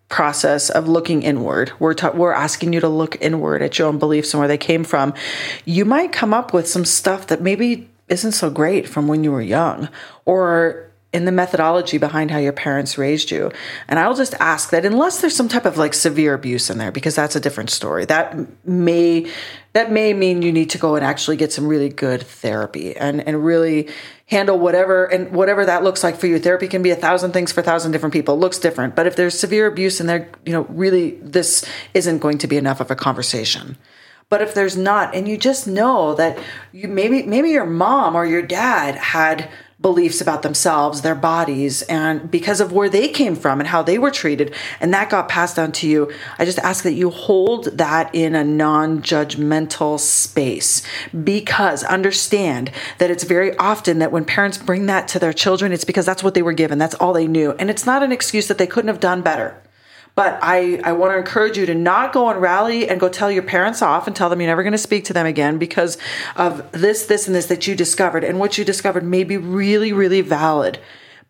[0.08, 3.98] process of looking inward, we're ta- we're asking you to look inward at your own
[4.00, 5.14] beliefs and where they came from.
[5.64, 9.30] You might come up with some stuff that maybe isn't so great from when you
[9.30, 9.88] were young,
[10.24, 13.50] or in the methodology behind how your parents raised you.
[13.88, 16.92] And I'll just ask that unless there's some type of like severe abuse in there,
[16.92, 18.04] because that's a different story.
[18.04, 19.30] That may
[19.72, 23.26] that may mean you need to go and actually get some really good therapy and
[23.26, 23.88] and really
[24.26, 26.38] handle whatever and whatever that looks like for you.
[26.38, 28.34] Therapy can be a thousand things for a thousand different people.
[28.34, 28.96] It looks different.
[28.96, 31.64] But if there's severe abuse in there, you know, really this
[31.94, 33.78] isn't going to be enough of a conversation.
[34.28, 36.36] But if there's not, and you just know that
[36.72, 39.48] you maybe maybe your mom or your dad had
[39.80, 43.98] beliefs about themselves, their bodies, and because of where they came from and how they
[43.98, 47.66] were treated, and that got passed down to you, I just ask that you hold
[47.76, 50.82] that in a non judgmental space
[51.24, 55.84] because understand that it's very often that when parents bring that to their children, it's
[55.84, 57.52] because that's what they were given, that's all they knew.
[57.52, 59.60] And it's not an excuse that they couldn't have done better.
[60.16, 63.30] But I, I want to encourage you to not go and rally and go tell
[63.30, 65.98] your parents off and tell them you're never going to speak to them again because
[66.34, 68.24] of this, this, and this that you discovered.
[68.24, 70.78] And what you discovered may be really, really valid.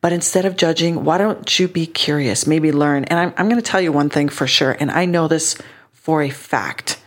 [0.00, 2.46] But instead of judging, why don't you be curious?
[2.46, 3.04] Maybe learn.
[3.04, 4.76] And I'm, I'm going to tell you one thing for sure.
[4.78, 5.58] And I know this
[5.92, 7.00] for a fact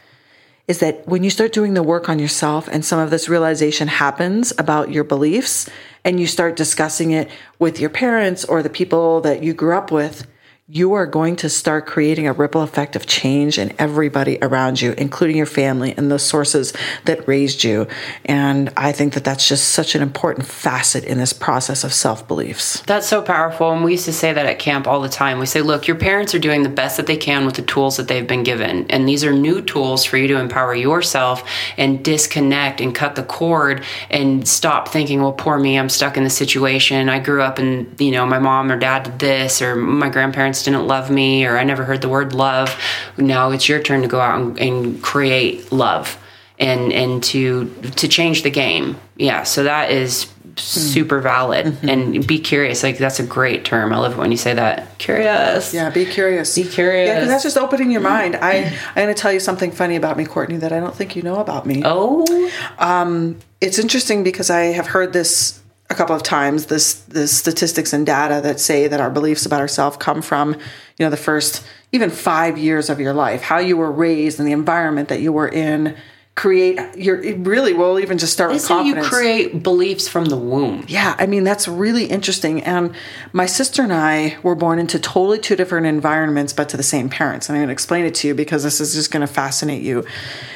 [0.67, 3.87] is that when you start doing the work on yourself and some of this realization
[3.87, 5.69] happens about your beliefs
[6.03, 9.91] and you start discussing it with your parents or the people that you grew up
[9.91, 10.27] with,
[10.71, 14.91] you are going to start creating a ripple effect of change in everybody around you,
[14.99, 16.73] including your family and the sources
[17.05, 17.87] that raised you.
[18.25, 22.27] And I think that that's just such an important facet in this process of self
[22.27, 22.81] beliefs.
[22.81, 23.71] That's so powerful.
[23.71, 25.39] And we used to say that at camp all the time.
[25.39, 27.97] We say, look, your parents are doing the best that they can with the tools
[27.97, 28.85] that they've been given.
[28.91, 33.23] And these are new tools for you to empower yourself and disconnect and cut the
[33.23, 37.09] cord and stop thinking, well, poor me, I'm stuck in this situation.
[37.09, 40.58] I grew up and, you know, my mom or dad did this, or my grandparents
[40.63, 42.75] didn't love me, or I never heard the word love.
[43.17, 46.17] Now it's your turn to go out and, and create love
[46.59, 48.97] and and to to change the game.
[49.15, 50.53] Yeah, so that is hmm.
[50.55, 51.89] super valid mm-hmm.
[51.89, 54.97] and be curious like that's a great term i love it when you say that
[54.97, 56.55] curious Yeah, be curious.
[56.55, 57.07] Be curious.
[57.07, 58.33] Yeah, because that's just opening your mm-hmm.
[58.33, 58.35] mind.
[58.35, 61.15] I, I'm going to tell you something funny about me, Kortney, that I don't think
[61.15, 61.81] you know about me.
[61.85, 65.58] oh um it's interesting because I have heard this
[65.89, 66.67] a couple of times.
[66.67, 71.05] This the statistics and data that say that our beliefs about ourselves come from you
[71.05, 74.53] know the first even five years of your life, how you were raised and the
[74.53, 75.95] environment that you were in
[76.39, 80.25] create your it really will even just start This with how you create beliefs from
[80.25, 80.85] the womb.
[80.87, 82.63] Yeah, I mean, that's really interesting.
[82.63, 82.95] And
[83.33, 87.09] my sister and I were born into totally two different environments, but to the same
[87.09, 87.49] parents.
[87.49, 89.83] And I'm going to explain it to you because this is just going to fascinate
[89.83, 90.05] you.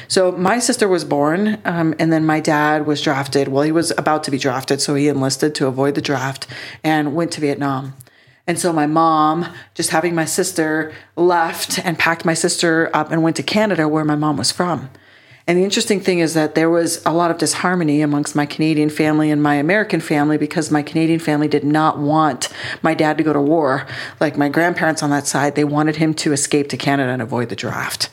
[0.08, 3.48] So, my sister was born, um, and then my dad was drafted.
[3.48, 6.46] Well, he was about to be drafted, so he enlisted to avoid the draft
[6.82, 7.92] and went to Vietnam.
[8.46, 13.22] And so my mom, just having my sister, left and packed my sister up and
[13.22, 14.88] went to Canada, where my mom was from.
[15.46, 18.88] And the interesting thing is that there was a lot of disharmony amongst my Canadian
[18.88, 22.48] family and my American family because my Canadian family did not want
[22.80, 23.86] my dad to go to war.
[24.20, 27.50] Like my grandparents on that side, they wanted him to escape to Canada and avoid
[27.50, 28.08] the draft.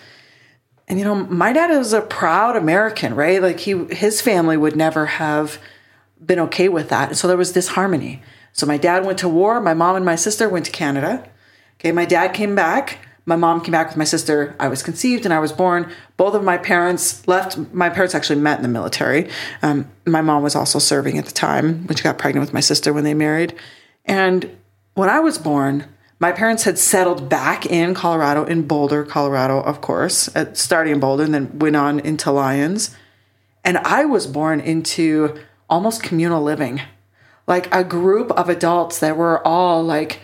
[0.89, 3.41] And you know, my dad was a proud American, right?
[3.41, 5.57] Like he his family would never have
[6.23, 7.09] been okay with that.
[7.09, 8.21] And so there was disharmony.
[8.51, 11.29] So my dad went to war, my mom and my sister went to Canada.
[11.79, 12.97] Okay, my dad came back.
[13.25, 14.55] My mom came back with my sister.
[14.59, 15.91] I was conceived and I was born.
[16.17, 17.57] Both of my parents left.
[17.73, 19.29] My parents actually met in the military.
[19.61, 22.91] Um, my mom was also serving at the time she got pregnant with my sister
[22.93, 23.55] when they married.
[24.05, 24.57] And
[24.95, 25.85] when I was born,
[26.19, 30.99] my parents had settled back in Colorado, in Boulder, Colorado, of course, at, starting in
[30.99, 32.95] Boulder and then went on into Lyons.
[33.63, 36.81] And I was born into almost communal living,
[37.47, 40.19] like a group of adults that were all like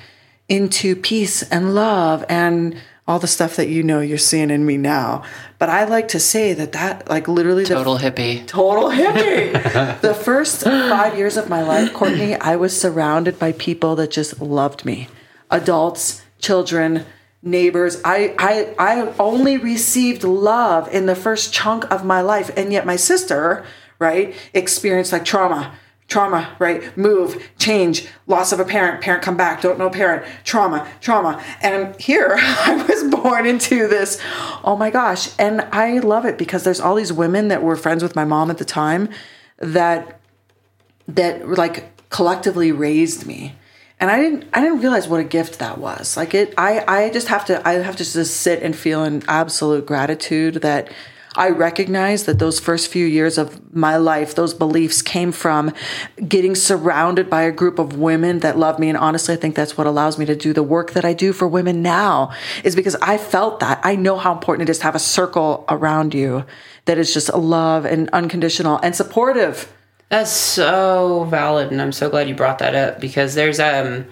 [0.50, 2.76] into peace and love and
[3.08, 5.24] all the stuff that you know you're seeing in me now.
[5.60, 8.46] But I like to say that that like literally the Total hippie.
[8.48, 10.02] total hippie.
[10.02, 14.42] the first five years of my life, Kortney, I was surrounded by people that just
[14.42, 15.08] loved me.
[15.50, 17.06] Adults, children,
[17.42, 18.02] neighbors.
[18.04, 22.52] I, I I only received love in the first chunk of my life.
[22.58, 23.66] And yet my sister,
[24.00, 25.74] right, experienced like trauma.
[26.08, 26.96] Trauma, right?
[26.98, 31.44] Move, change, loss of a parent, parent come back, don't know parent, trauma, trauma.
[31.62, 34.22] And here I was born into this,
[34.64, 35.30] oh my gosh.
[35.38, 38.50] And I love it because there's all these women that were friends with my mom
[38.50, 39.10] at the time
[39.58, 40.20] that
[41.08, 43.56] that like collectively raised me
[44.00, 47.10] and i didn't i didn't realize what a gift that was like it i i
[47.10, 50.92] just have to i have to just sit and feel an absolute gratitude that
[51.36, 55.74] I recognize that those first few years of my life, those beliefs came from
[56.28, 58.90] getting surrounded by a group of women that love me.
[58.90, 61.34] And honestly, I think that's what allows me to do the work that I do
[61.34, 62.32] for women now,
[62.64, 63.80] is because I felt that.
[63.84, 66.46] I know how important it is to have a circle around you
[66.86, 69.72] that is just love and unconditional and supportive.
[70.10, 74.06] That's so valid, and I'm so glad you brought that up because there's um,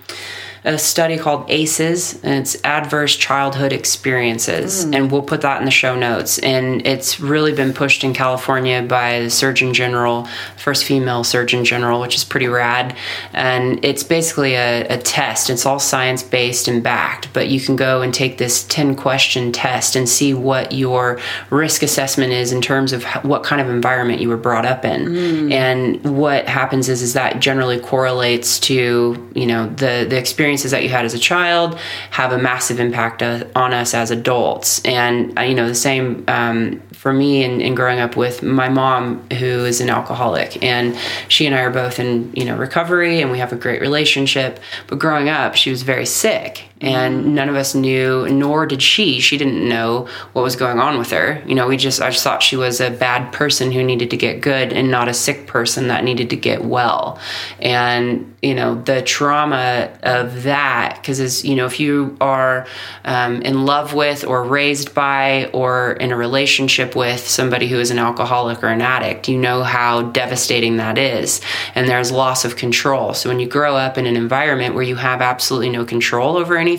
[0.66, 4.96] a study called ACEs, and it's Adverse Childhood Experiences, hmm.
[4.96, 6.40] and we'll put that in the show notes.
[6.40, 12.02] And it's really been pushed in California by the Surgeon General, first female Surgeon General,
[12.02, 12.96] which is pretty rad.
[13.32, 15.52] And it's basically a, a test.
[15.52, 19.52] It's all science based and backed, but you can go and take this 10 question
[19.52, 21.20] test and see what your
[21.52, 25.06] risk assessment is in terms of what kind of environment you were brought up in.
[25.06, 25.52] Hmm.
[25.52, 30.18] And what happens is, is that generally correlates to, you know, the, the
[30.56, 31.78] experiences that you had as a child
[32.12, 34.84] have a massive impact on us as adults.
[34.86, 39.22] And, uh, you know, the same um, for me in growing up with my mom,
[39.32, 40.64] who is an alcoholic.
[40.64, 40.96] And
[41.28, 44.60] she and I are both in, you know, recovery and we have a great relationship.
[44.88, 49.20] But growing up, she was very sick and none of us knew nor did she.
[49.20, 51.42] She didn't know what was going on with her.
[51.46, 54.18] You know we just i just thought she was a bad person who needed to
[54.18, 57.20] get good and not a sick person that needed to get well.
[57.60, 62.68] And you know the trauma of that because as you know if you are
[63.04, 67.90] um, in love with or raised by or in a relationship with somebody who is
[67.92, 71.42] an alcoholic or an addict you know how devastating that is.
[71.74, 73.14] And there's loss of control.
[73.14, 76.58] So when you grow up in an environment where you have absolutely no control over
[76.58, 76.75] anything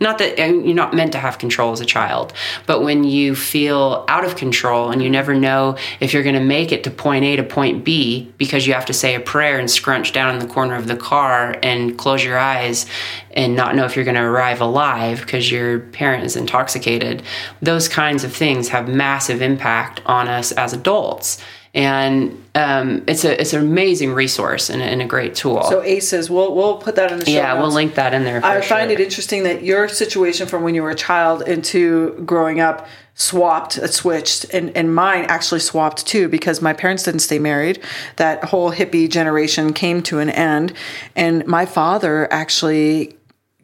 [0.00, 2.32] not that uh, you're not meant to have control as a child
[2.66, 6.40] but when you feel out of control and you never know if you're going to
[6.44, 9.58] make it to point a to point b because you have to say a prayer
[9.58, 12.86] and scrunch down in the corner of the car and close your eyes
[13.32, 17.22] and not know if you're going to arrive alive because your parent is intoxicated
[17.60, 21.42] those kinds of things have massive impact on us as adults
[21.76, 25.82] and um, it's a it's an amazing resource and, a- and a great tool So
[25.82, 28.62] ACEs, we'll we'll put that in the show yeah we'll link that in there I
[28.62, 28.98] find sure.
[28.98, 33.72] it interesting that your situation from when you were a child into growing up swapped,
[33.94, 37.82] switched, and, and mine actually swapped too because my parents didn't stay married.
[38.16, 40.74] That whole hippie generation came to an end,
[41.14, 43.16] and my father actually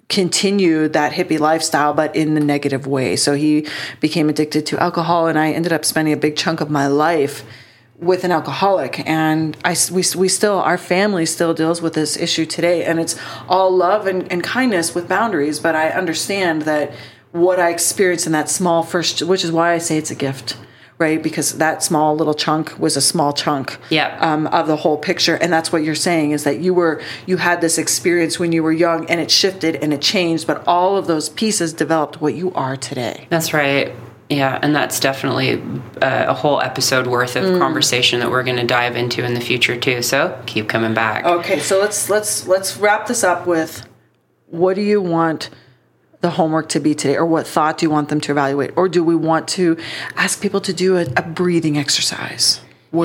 [0.09, 3.15] continued that hippie lifestyle, but in the negative way.
[3.15, 3.67] So he
[4.01, 7.45] became addicted to alcohol, and I ended up spending a big chunk of my life
[8.03, 12.45] with an alcoholic and I, we, we still our family still deals with this issue
[12.45, 13.17] today and it's
[13.49, 16.93] all love and, and kindness with boundaries but i understand that
[17.31, 20.57] what i experienced in that small first which is why i say it's a gift
[20.99, 21.21] right?
[21.23, 24.17] Because that small little chunk was a small chunk Yeah.
[24.21, 25.35] um, of the whole picture.
[25.35, 28.63] And that's what you're saying is that you were you had this experience when you
[28.63, 32.35] were young and it shifted and it changed, but all of those pieces developed what
[32.35, 33.27] you are today.
[33.31, 33.93] That's right.
[34.37, 35.61] Yeah, and that's definitely
[36.01, 37.55] uh, a whole episode worth Mm.
[37.55, 40.01] of conversation that we're going to dive into in the future too.
[40.03, 41.25] So keep coming back.
[41.25, 43.87] Okay, so let's let's let's wrap this up with
[44.47, 45.51] what do you want
[46.21, 48.89] the homework to be today or what thought do you want them to evaluate or
[48.89, 49.77] do we want to
[50.17, 52.61] ask people to do a, a breathing exercise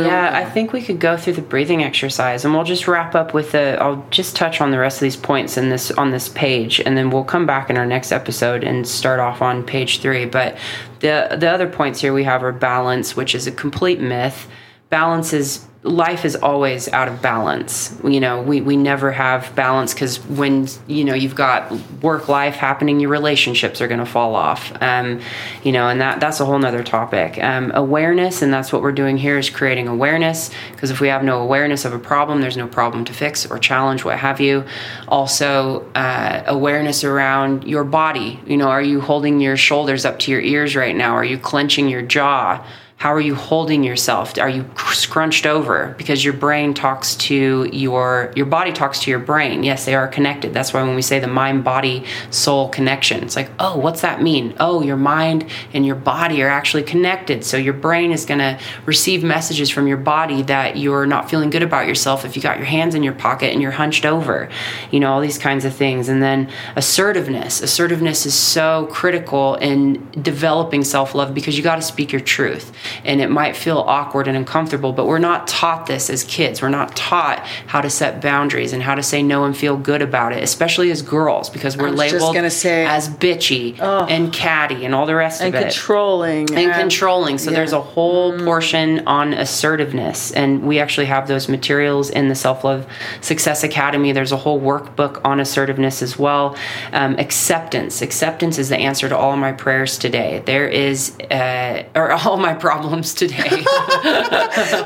[0.05, 3.33] Yeah, I think we could go through the breathing exercise, and we'll just wrap up
[3.33, 3.77] with the.
[3.81, 6.97] I'll just touch on the rest of these points in this on this page, and
[6.97, 10.25] then we'll come back in our next episode and start off on page three.
[10.25, 10.57] But
[10.99, 14.49] the the other points here we have are balance, which is a complete myth.
[14.89, 17.97] Balance is life is always out of balance.
[18.03, 21.71] You know, we, we never have balance because when you know you've got
[22.01, 24.71] work life happening, your relationships are going to fall off.
[24.81, 25.21] Um,
[25.63, 27.41] you know, and that that's a whole nother topic.
[27.43, 30.51] Um, awareness, and that's what we're doing here is creating awareness.
[30.71, 33.57] Because if we have no awareness of a problem, there's no problem to fix or
[33.57, 34.65] challenge, what have you.
[35.07, 38.39] Also, uh, awareness around your body.
[38.45, 41.13] You know, are you holding your shoulders up to your ears right now?
[41.13, 42.65] Are you clenching your jaw?
[42.99, 44.39] How are you holding yourself?
[44.39, 45.93] Are you scrunched over?
[45.99, 49.61] Because your brain talks to your your body talks to your brain.
[49.61, 50.51] Yes, they are connected.
[50.51, 54.23] That's why when we say the mind body soul connection, it's like, "Oh, what's that
[54.23, 55.45] mean?" Oh, your mind
[55.75, 57.45] and your body are actually connected.
[57.45, 61.51] So your brain is going to receive messages from your body that you're not feeling
[61.51, 64.49] good about yourself if you got your hands in your pocket and you're hunched over.
[64.89, 66.09] You know, all these kinds of things.
[66.09, 67.61] And then assertiveness.
[67.61, 72.73] Assertiveness is so critical in developing self-love because you got to speak your truth
[73.05, 76.61] and it might feel awkward and uncomfortable, but we're not taught this as kids.
[76.61, 80.01] We're not taught how to set boundaries and how to say no and feel good
[80.01, 85.05] about it, especially as girls, because we're labeled say- as bitchy and catty and all
[85.05, 85.57] the rest of it.
[85.57, 87.37] And controlling and controlling.
[87.37, 88.45] So there's a whole Mm.
[88.45, 92.85] portion on assertiveness, and we actually have those materials in the Self Love
[93.21, 94.11] Success Academy.
[94.11, 96.55] There's a whole workbook on assertiveness as well.
[96.93, 98.01] Um, acceptance.
[98.01, 100.41] Acceptance is the answer to all my prayers today.
[100.45, 102.76] There is, uh, or all my problems
[103.13, 103.49] today.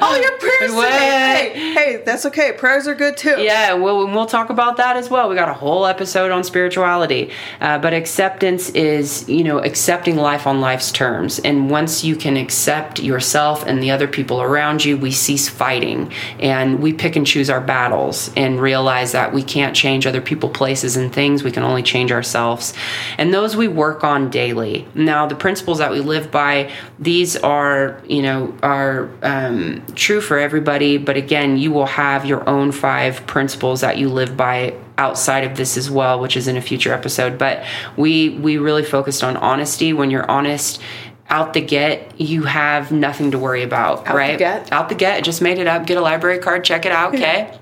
[0.01, 1.51] all your prayers today.
[1.53, 2.53] Hey, hey, that's okay.
[2.53, 3.41] Prayers are good too.
[3.41, 5.29] Yeah, we'll, we'll talk about that as well.
[5.29, 7.31] We got a whole episode on spirituality.
[7.59, 11.39] Uh, but acceptance is, you know, accepting life on life's terms.
[11.39, 16.11] And once you can accept yourself and the other people around you, we cease fighting
[16.39, 20.49] and we pick and choose our battles and realize that we can't change other people,
[20.49, 21.43] places, and things.
[21.43, 22.73] We can only change ourselves.
[23.17, 24.87] And those we work on daily.
[24.93, 30.37] Now, the principles that we live by, these are, you know, are um, true for
[30.37, 30.97] everybody.
[30.97, 35.57] But again, you will have your own five principles that you live by outside of
[35.57, 37.37] this as well, which is in a future episode.
[37.37, 37.63] But
[37.97, 39.93] we we really focused on honesty.
[39.93, 40.81] When you're honest
[41.29, 44.37] out the get, you have nothing to worry about, the right?
[44.37, 44.71] get?
[44.71, 45.87] Out the get, just made it up.
[45.87, 47.57] Get a library card, check it out, okay?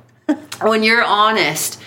[0.62, 1.79] when you're honest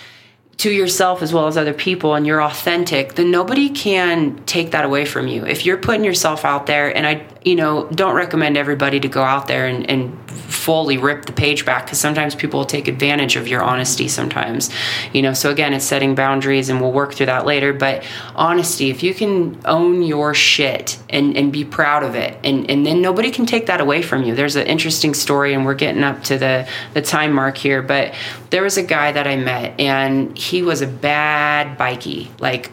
[0.57, 4.85] to yourself as well as other people and you're authentic, then nobody can take that
[4.85, 5.45] away from you.
[5.45, 9.23] If you're putting yourself out there, and I, you know, don't recommend everybody to go
[9.23, 13.35] out there and, and fully rip the page back because sometimes people will take advantage
[13.35, 14.69] of your honesty sometimes,
[15.11, 15.33] you know.
[15.33, 17.73] So again, it's setting boundaries and we'll work through that later.
[17.73, 22.69] But honesty, if you can own your shit and, and be proud of it, and,
[22.69, 24.35] and then nobody can take that away from you.
[24.35, 28.13] There's an interesting story, and we're getting up to the, the time mark here, but
[28.51, 32.71] there was a guy that I met, and he was a bad bikie, like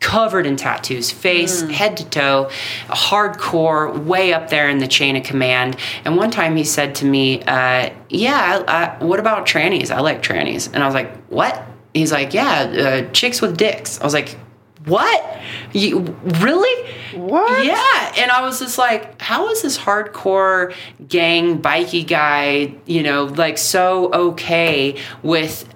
[0.00, 2.50] covered in tattoos, face, head to toe,
[2.88, 5.76] hardcore, way up there in the chain of command.
[6.04, 9.90] And one time he said to me, uh, "Yeah, I, I, what about trannies?
[9.90, 11.62] I like trannies." And I was like, "What?"
[11.94, 14.36] He's like, "Yeah, uh, chicks with dicks." I was like,
[14.84, 15.38] "What?
[15.72, 16.00] You
[16.40, 17.64] really?" What?
[17.64, 20.72] Yeah, and I was just like, how is this hardcore
[21.08, 25.66] gang bikey guy, you know, like so okay with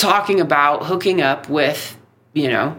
[0.00, 1.96] talking about hooking up with,
[2.32, 2.78] you know,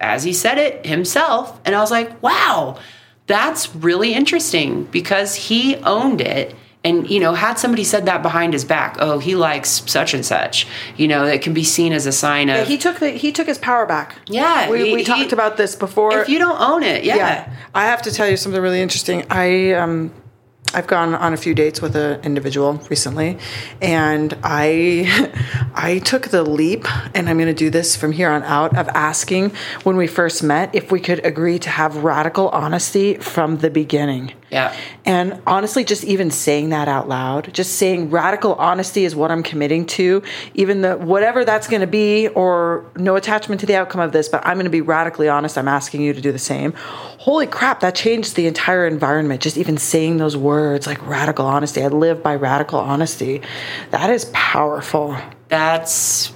[0.00, 1.58] as he said it himself.
[1.64, 2.78] And I was like, wow,
[3.26, 6.54] that's really interesting because he owned it.
[6.84, 10.24] And you know, had somebody said that behind his back, oh, he likes such and
[10.24, 13.32] such, you know, it can be seen as a sign of He took the he
[13.32, 14.14] took his power back.
[14.28, 16.16] Yeah, we, he- we he- talked about this before.
[16.20, 17.16] if you don't own it, yeah.
[17.16, 19.24] yeah, I have to tell you something really interesting.
[19.30, 20.12] I um,
[20.74, 23.38] I've gone on a few dates with an individual recently,
[23.80, 25.32] and I
[25.74, 28.88] I took the leap, and I'm going to do this from here on out of
[28.88, 29.52] asking
[29.84, 34.32] when we first met if we could agree to have radical honesty from the beginning.
[34.50, 34.76] Yeah.
[35.04, 39.42] And honestly, just even saying that out loud, just saying radical honesty is what I'm
[39.42, 40.22] committing to,
[40.54, 44.28] even the whatever that's going to be, or no attachment to the outcome of this,
[44.28, 45.58] but I'm going to be radically honest.
[45.58, 46.74] I'm asking you to do the same.
[47.18, 49.40] Holy crap, that changed the entire environment.
[49.42, 51.82] Just even saying those words like radical honesty.
[51.82, 53.42] I live by radical honesty.
[53.90, 55.16] That is powerful.
[55.48, 56.32] That's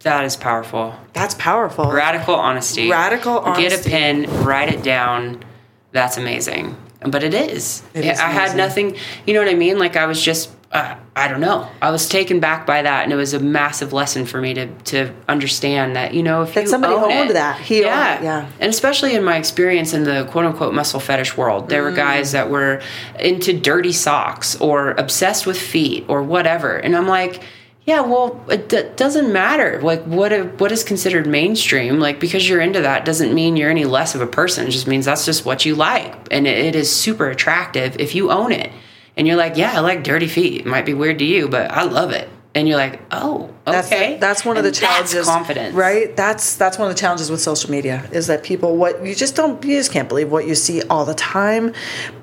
[0.00, 0.94] that is powerful.
[1.12, 1.90] That's powerful.
[1.90, 2.90] Radical honesty.
[2.90, 3.68] Radical honesty.
[3.68, 5.44] Get a pen, write it down.
[5.92, 6.76] That's amazing.
[7.06, 7.82] But it is.
[7.94, 8.96] It is I had nothing.
[9.26, 9.78] You know what I mean?
[9.78, 10.50] Like I was just.
[10.70, 11.68] Uh, I don't know.
[11.82, 14.68] I was taken back by that, and it was a massive lesson for me to
[14.84, 17.60] to understand that you know if That you somebody own owned it- that.
[17.60, 18.48] He yeah, it, yeah.
[18.58, 21.90] and especially in my experience in the quote unquote muscle fetish world, there Mm.
[21.90, 22.80] were guys that were
[23.20, 27.42] into dirty socks or obsessed with feet or whatever, and I'm like.
[27.84, 29.80] Yeah, well, it d- doesn't matter.
[29.82, 31.98] Like, what what is considered mainstream?
[31.98, 34.68] Like, because you're into that doesn't mean you're any less of a person.
[34.68, 38.14] It just means that's just what you like, and it, it is super attractive if
[38.14, 38.70] you own it.
[39.16, 40.60] And you're like, yeah, I like dirty feet.
[40.60, 42.28] It might be weird to you, but I love it.
[42.54, 44.16] And you're like, oh, That's okay.
[44.18, 45.12] that's one of the And challenges.
[45.14, 46.14] That's confidence, right?
[46.16, 49.34] That's that's one of the challenges with social media is that people what you just
[49.34, 51.72] don't you just can't believe what you see all the time,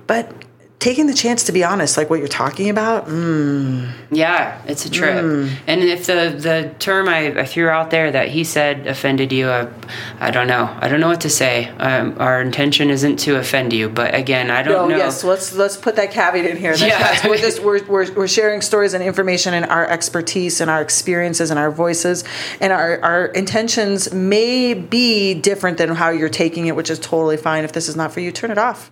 [0.07, 0.31] but
[0.79, 3.07] taking the chance to be honest, like what you're talking about.
[3.07, 5.17] Mm, Yeah, it's a trip.
[5.67, 9.49] And if the the term I, I threw out there that he said offended you,
[9.49, 9.67] I,
[10.19, 10.73] I don't know.
[10.79, 11.67] I don't know what to say.
[11.67, 14.97] Um, our intention isn't to offend you, but again, I don't oh know.
[14.97, 16.73] yes, let's let's put that caveat in here.
[16.75, 16.87] Yeah.
[16.87, 20.81] yes, we're just we're, we're we're sharing stories and information and our expertise and our
[20.81, 22.23] experiences and our voices
[22.61, 27.37] and our our intentions may be different than how you're taking it, which is totally
[27.37, 27.63] fine.
[27.65, 28.91] If this is not for you, turn it off.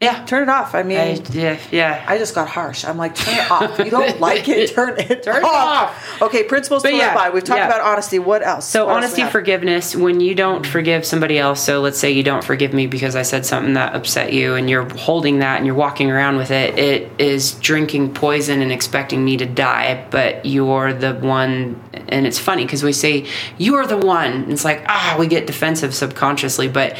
[0.00, 0.74] Yeah, Turn it off.
[0.74, 0.98] I mean.
[0.98, 2.04] I, yeah, yeah.
[2.06, 2.84] I just got harsh.
[2.84, 3.78] I'm like, turn it off.
[3.78, 6.20] You don't like it, turn it Turn it off.
[6.20, 7.30] Okay, principles to live yeah, by.
[7.30, 7.66] We've talked yeah.
[7.66, 8.18] about honesty.
[8.18, 8.68] What else?
[8.68, 9.32] So What honesty, have?
[9.32, 9.96] forgiveness.
[9.96, 13.22] When you don't forgive somebody else, so let's say you don't forgive me because I
[13.22, 16.78] said something that upset you, and you're holding that and you're walking around with it.
[16.78, 21.82] It is drinking poison and expecting me to die, but you're the one.
[22.08, 23.26] And it's funny because we say
[23.56, 24.50] you're the one.
[24.52, 26.98] It's like ah, we get defensive subconsciously, but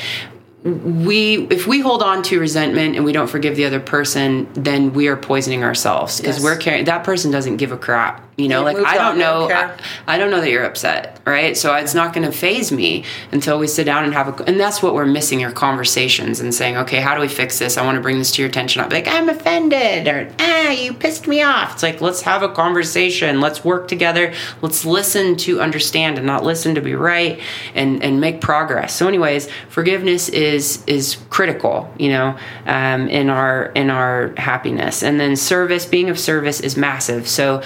[0.67, 4.93] we if we hold on to resentment and we don't forgive the other person then
[4.93, 6.45] we are poisoning ourselves because Yes.
[6.45, 9.49] we're carrying that person doesn't give a crap you know like i don't know.
[9.51, 9.77] I,
[10.07, 11.57] I don't know that you're upset right?
[11.57, 14.59] So it's not going to phase me until we sit down and have a and
[14.61, 17.77] that's what we're missing are conversations and saying okay how do we fix this?
[17.77, 18.81] I want to bring this to your attention.
[18.81, 21.75] I'll be like i'm offended or ah you pissed me off.
[21.75, 23.41] It's like let's have a conversation.
[23.41, 24.33] Let's work together.
[24.63, 27.41] Let's listen to understand and not listen to be right
[27.75, 28.95] and and make progress.
[28.95, 35.03] So anyways forgiveness is is critical you know um, in our in our happiness.
[35.03, 37.27] And then service being of service is massive.
[37.27, 37.63] So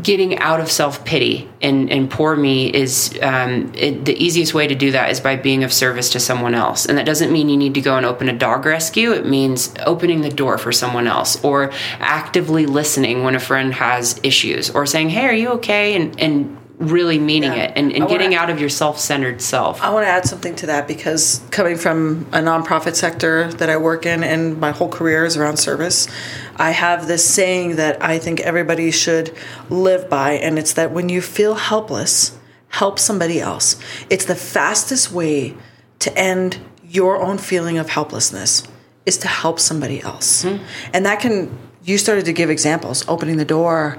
[0.00, 4.66] getting out of self pity and and poor me is um, it, the easiest way
[4.66, 7.48] to do that is by being of service to someone else, and that doesn't mean
[7.48, 9.12] you need to go and open a dog rescue.
[9.12, 14.18] It means opening the door for someone else, or actively listening when a friend has
[14.22, 17.64] issues, or saying, "Hey, are you okay?" and and really meaning Yeah.
[17.64, 19.80] it and, and getting out of your self-centered self.
[19.82, 23.76] I want to add something to that because coming from a nonprofit sector that I
[23.76, 26.08] work in and my whole career is around service,
[26.56, 29.36] I have this saying that I think everybody should
[29.70, 32.38] live by, and it's that when you feel helpless,
[32.68, 33.76] help somebody else.
[34.10, 35.54] It's the fastest way
[36.00, 38.66] to end your own feeling of helplessness
[39.06, 40.44] is to help somebody else.
[40.44, 40.64] Mm-hmm.
[40.92, 43.98] And that can you started to give examples, opening the door,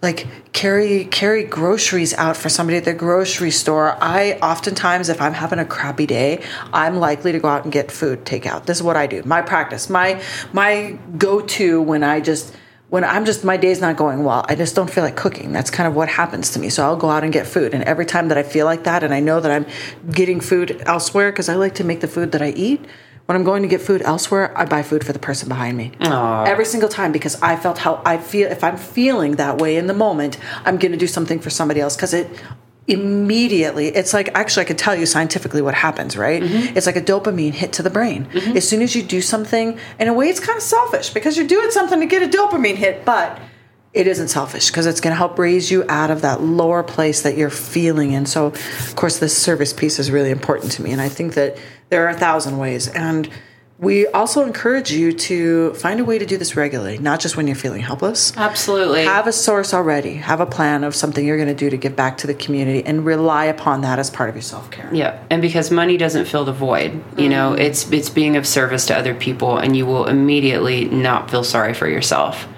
[0.00, 3.96] like carry carry groceries out for somebody at the grocery store.
[4.00, 7.90] I oftentimes if i'm having a crappy day i'm likely to go out and get
[7.90, 8.66] food takeout.
[8.66, 9.22] This is what i do.
[9.24, 10.22] My practice my
[10.52, 12.54] my go-to when i just
[12.90, 15.52] when i'm just my day's not going well i just don't feel like cooking.
[15.52, 16.70] That's kind of what happens to me.
[16.70, 19.02] So i'll go out and get food and every time that i feel like that
[19.02, 19.66] and i know that i'm
[20.12, 22.84] getting food elsewhere because i like to make the food that i eat
[23.28, 25.92] when I'm going to get food elsewhere, I buy food for the person behind me.
[26.46, 29.86] Every single time because I felt how I feel if I'm feeling that way in
[29.86, 32.26] the moment, I'm going to do something for somebody else because it
[32.86, 36.42] immediately it's like actually I could tell you scientifically what happens, right?
[36.42, 36.74] Mm-hmm.
[36.74, 38.24] It's like a dopamine hit to the brain.
[38.32, 38.56] Mm-hmm.
[38.56, 41.46] As soon as you do something, in a way it's kind of selfish because you're
[41.46, 43.38] doing something to get a dopamine hit, but
[43.92, 47.22] it isn't selfish because it's going to help raise you out of that lower place
[47.22, 48.24] that you're feeling in.
[48.24, 50.92] So, of course, this service piece is really important to me.
[50.92, 51.58] And I think that
[51.90, 52.88] there are a thousand ways.
[52.88, 53.28] And
[53.78, 57.46] we also encourage you to find a way to do this regularly, not just when
[57.46, 58.36] you're feeling helpless.
[58.36, 59.04] Absolutely.
[59.04, 61.94] Have a source already, have a plan of something you're going to do to give
[61.94, 64.92] back to the community and rely upon that as part of your self care.
[64.92, 67.62] Yeah, and because money doesn't fill the void, you know, mm-hmm.
[67.62, 71.72] it's it's being of service to other people, and you will immediately not feel sorry
[71.72, 72.48] for yourself.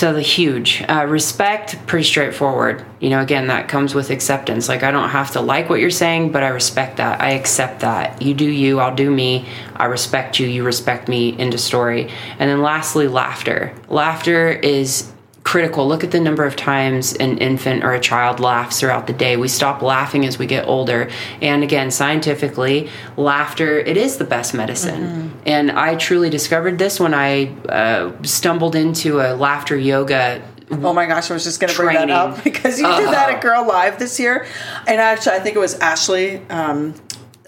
[0.00, 2.82] So the huge uh, respect, pretty straightforward.
[3.00, 4.66] You know, again, that comes with acceptance.
[4.66, 7.20] Like I don't have to like what you're saying, but I respect that.
[7.20, 8.22] I accept that.
[8.22, 9.46] You do you, I'll do me.
[9.76, 11.38] I respect you, you respect me.
[11.38, 12.10] Into story.
[12.38, 13.74] And then lastly, laughter.
[13.90, 15.12] Laughter is
[15.50, 15.88] critical.
[15.88, 19.36] Look at the number of times an infant or a child laughs throughout the day.
[19.36, 21.10] We stop laughing as we get older.
[21.42, 25.02] And again, scientifically, laughter it is the best medicine.
[25.02, 25.38] Mm-hmm.
[25.46, 30.40] And I truly discovered this when I uh, stumbled into a laughter yoga
[30.70, 33.08] Oh my gosh, I was just going to bring that up because you uh, did
[33.08, 34.46] that at Girl Live this year.
[34.86, 36.94] And actually, I think it was Ashley um,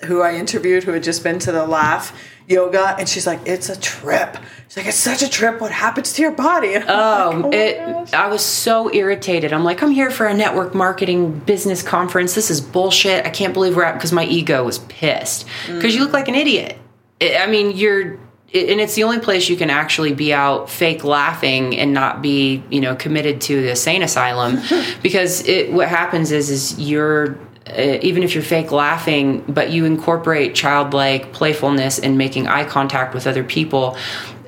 [0.06, 2.12] who I interviewed who had just been to the Laugh
[2.48, 4.36] yoga and she's like it's a trip.
[4.68, 5.60] She's like it's such a trip.
[5.60, 6.76] What happens to your body?
[6.76, 9.52] Oh, like, oh it i was so irritated.
[9.52, 12.34] I'm like i'm here for a network marketing business conference.
[12.34, 13.26] This is bullshit.
[13.26, 15.46] I can't believe we're at because my ego was pissed.
[15.66, 15.96] Because mm.
[15.96, 16.78] you look like an idiot.
[17.20, 18.18] I mean you're
[18.54, 22.62] and it's the only place you can actually be out fake laughing and not be
[22.70, 24.58] you know committed to the sane asylum.
[25.02, 27.38] Because it what happens is is you're
[27.76, 33.14] Uh, even if you're fake laughing, but you incorporate childlike playfulness and making eye contact
[33.14, 33.96] with other people,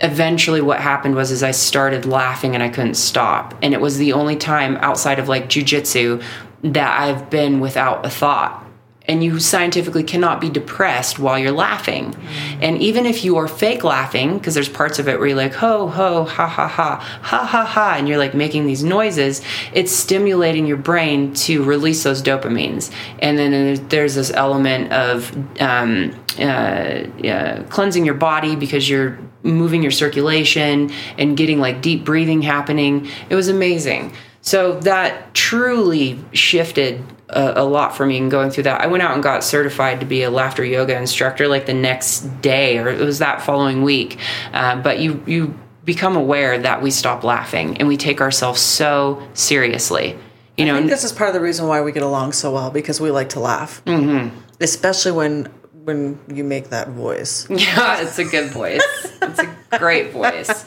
[0.03, 3.55] eventually what happened was is I started laughing and I couldn't stop.
[3.63, 6.23] And it was the only time outside of like jujitsu
[6.65, 8.64] that I've been without a thought
[9.07, 12.13] and you scientifically cannot be depressed while you're laughing.
[12.13, 12.63] Mm-hmm.
[12.63, 15.55] And even if you are fake laughing, because there's parts of it where you're like,
[15.55, 19.43] ho, ho, ha, ha, ha, ha, ha, ha, and you're like making these noises,
[19.75, 22.91] it's stimulating your brain to release those dopamines.
[23.19, 29.83] And then there's this element of um, uh, uh, cleansing your body because you're moving
[29.83, 33.11] your circulation and getting like deep breathing happening.
[33.29, 34.15] It was amazing.
[34.41, 38.81] So that truly shifted a, a, lot for me in going through that.
[38.81, 42.21] I went out and got certified to be a laughter yoga instructor like the next
[42.41, 44.19] day, or it was that following week.
[44.53, 49.23] Uh, but you you become aware that we stop laughing and we take ourselves so
[49.35, 50.19] seriously.
[50.57, 53.01] You know, this is part of the reason why we get along so well because
[53.01, 54.35] we like to laugh, mm-hmm.
[54.61, 55.49] especially when
[55.85, 57.47] when you make that voice.
[57.65, 58.83] Yeah, it's a good voice.
[59.23, 60.65] it's a great voice.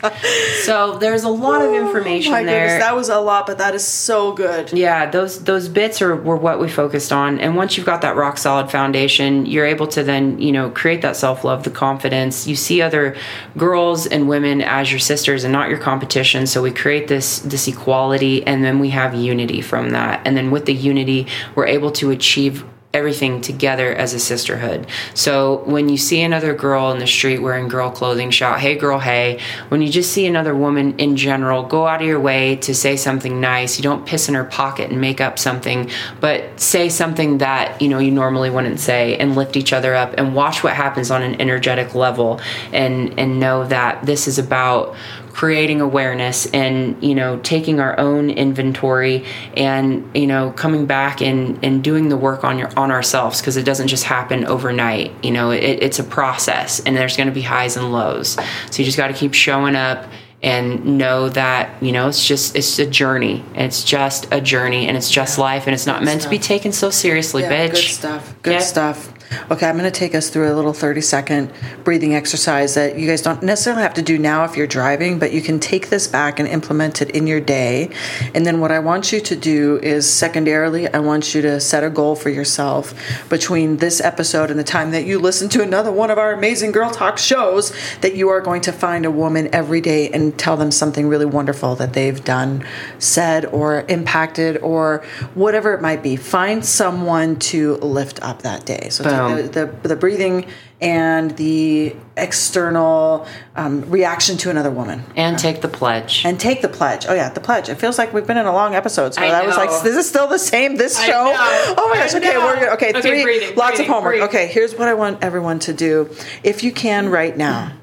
[0.63, 2.67] So there's a lot of oh information oh, there.
[2.67, 4.73] Goodness, that was a lot, but that is so good.
[4.73, 7.39] Yeah, those those bits are were what we focused on.
[7.39, 11.01] And once you've got that rock solid foundation, you're able to then, you know, create
[11.01, 12.47] that self-love, the confidence.
[12.47, 13.15] You see other
[13.57, 16.47] girls and women as your sisters and not your competition.
[16.47, 20.21] So we create this this equality and then we have unity from that.
[20.25, 22.65] And then with the unity, we're able to achieve
[22.97, 24.87] everything together as a sisterhood.
[25.13, 28.99] So when you see another girl in the street wearing Grrrl Clothing, shout, hey girl,
[28.99, 29.39] hey.
[29.69, 32.97] When you just see another woman in general, go out of your way to say
[32.97, 33.77] something nice.
[33.77, 35.89] You don't piss in her pocket and make up something,
[36.19, 40.15] but say something that, you know, you normally wouldn't say and lift each other up
[40.17, 42.41] and watch what happens on an energetic level
[42.73, 44.95] and and know that this is about
[45.37, 49.23] creating awareness and you know taking our own inventory
[49.55, 53.55] and you know coming back and and doing the work on your on ourselves because
[53.55, 57.33] it doesn't just happen overnight you know it, it's a process and there's going to
[57.33, 58.29] be highs and lows.
[58.71, 60.09] So you just got to keep showing up
[60.41, 63.45] and know that you know it's just it's a journey.
[63.53, 66.71] It's just a journey and it's just life and it's not meant to be taken
[66.71, 67.71] so seriously yeah, bitch.
[67.73, 68.35] good stuff.
[68.41, 68.59] Good yeah.
[68.59, 69.16] stuff
[69.49, 71.51] Okay, I'm going to take us through a little 30 second
[71.83, 75.31] breathing exercise that you guys don't necessarily have to do now if you're driving, but
[75.31, 77.89] you can take this back and implement it in your day.
[78.33, 81.83] And then what I want you to do is secondarily, I want you to set
[81.83, 82.93] a goal for yourself
[83.29, 86.71] between this episode and the time that you listen to another one of our amazing
[86.71, 90.57] Grrrl Talk shows that you are going to find a woman every day and tell
[90.57, 92.65] them something really wonderful that they've done,
[92.99, 96.15] said, or impacted, or whatever it might be.
[96.15, 98.89] Find someone to lift up that day.
[98.89, 100.47] So the, the, the breathing
[100.79, 105.03] and the external um, reaction to another woman.
[105.15, 106.23] And take the pledge.
[106.25, 107.05] And take the pledge.
[107.09, 107.69] Oh yeah, the pledge.
[107.69, 109.13] It feels like we've been in a long episode.
[109.13, 109.47] So I that know.
[109.47, 110.75] was like, this is still the same?
[110.75, 111.33] This show?
[111.35, 112.13] Oh my gosh.
[112.13, 112.69] Okay, we're good.
[112.73, 113.23] Okay, okay three.
[113.23, 114.11] Breathing, lots breathing, of homework.
[114.11, 114.29] Breathing.
[114.29, 116.09] Okay, here's what I want everyone to do.
[116.43, 117.73] If you can right now,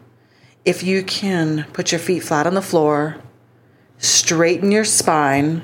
[0.64, 3.16] if you can put your feet flat on the floor,
[3.99, 5.62] straighten your spine.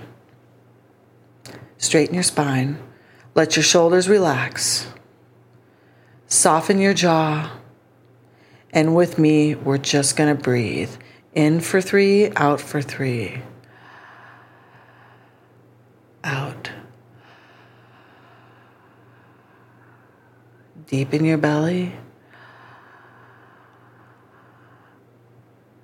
[1.78, 2.78] Straighten your spine.
[3.34, 4.88] Let your shoulders relax.
[6.30, 7.58] Soften your jaw.
[8.72, 10.92] And with me, we're just going to breathe.
[11.34, 13.42] In for three, out for three.
[16.22, 16.70] Out.
[20.86, 21.94] Deep in your belly.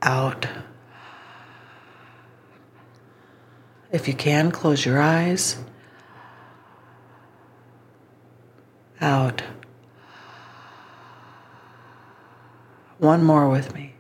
[0.01, 0.47] Out.
[3.91, 5.57] If you can, close your eyes.
[9.01, 9.43] Out.
[12.99, 13.93] One more with me.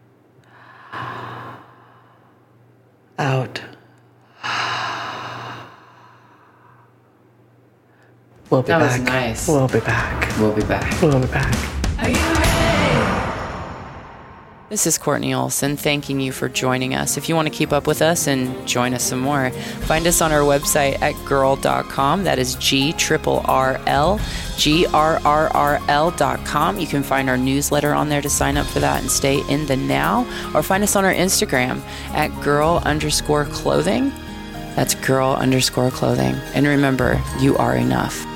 [3.19, 3.63] Out.
[8.49, 8.91] We'll be that back.
[8.91, 9.49] That was nice.
[9.49, 10.39] We'll be back.
[10.39, 11.03] We'll be back.
[11.03, 11.76] We'll be back.
[14.69, 17.17] This is Kortney Olson thanking you for joining us.
[17.17, 20.21] If you want to keep up with us and join us some more, find us
[20.21, 22.25] on our website at grrrl.com.
[22.25, 24.21] That is G triple R L,
[24.57, 26.81] G R R R L.com.
[26.81, 29.67] You can find our newsletter on there to sign up for that and stay in
[29.67, 31.81] the now, or find us on our Instagram
[32.12, 34.11] at grrrl underscore clothing.
[34.75, 36.35] That's grrrl underscore clothing.
[36.55, 38.27] And remember, you are enough.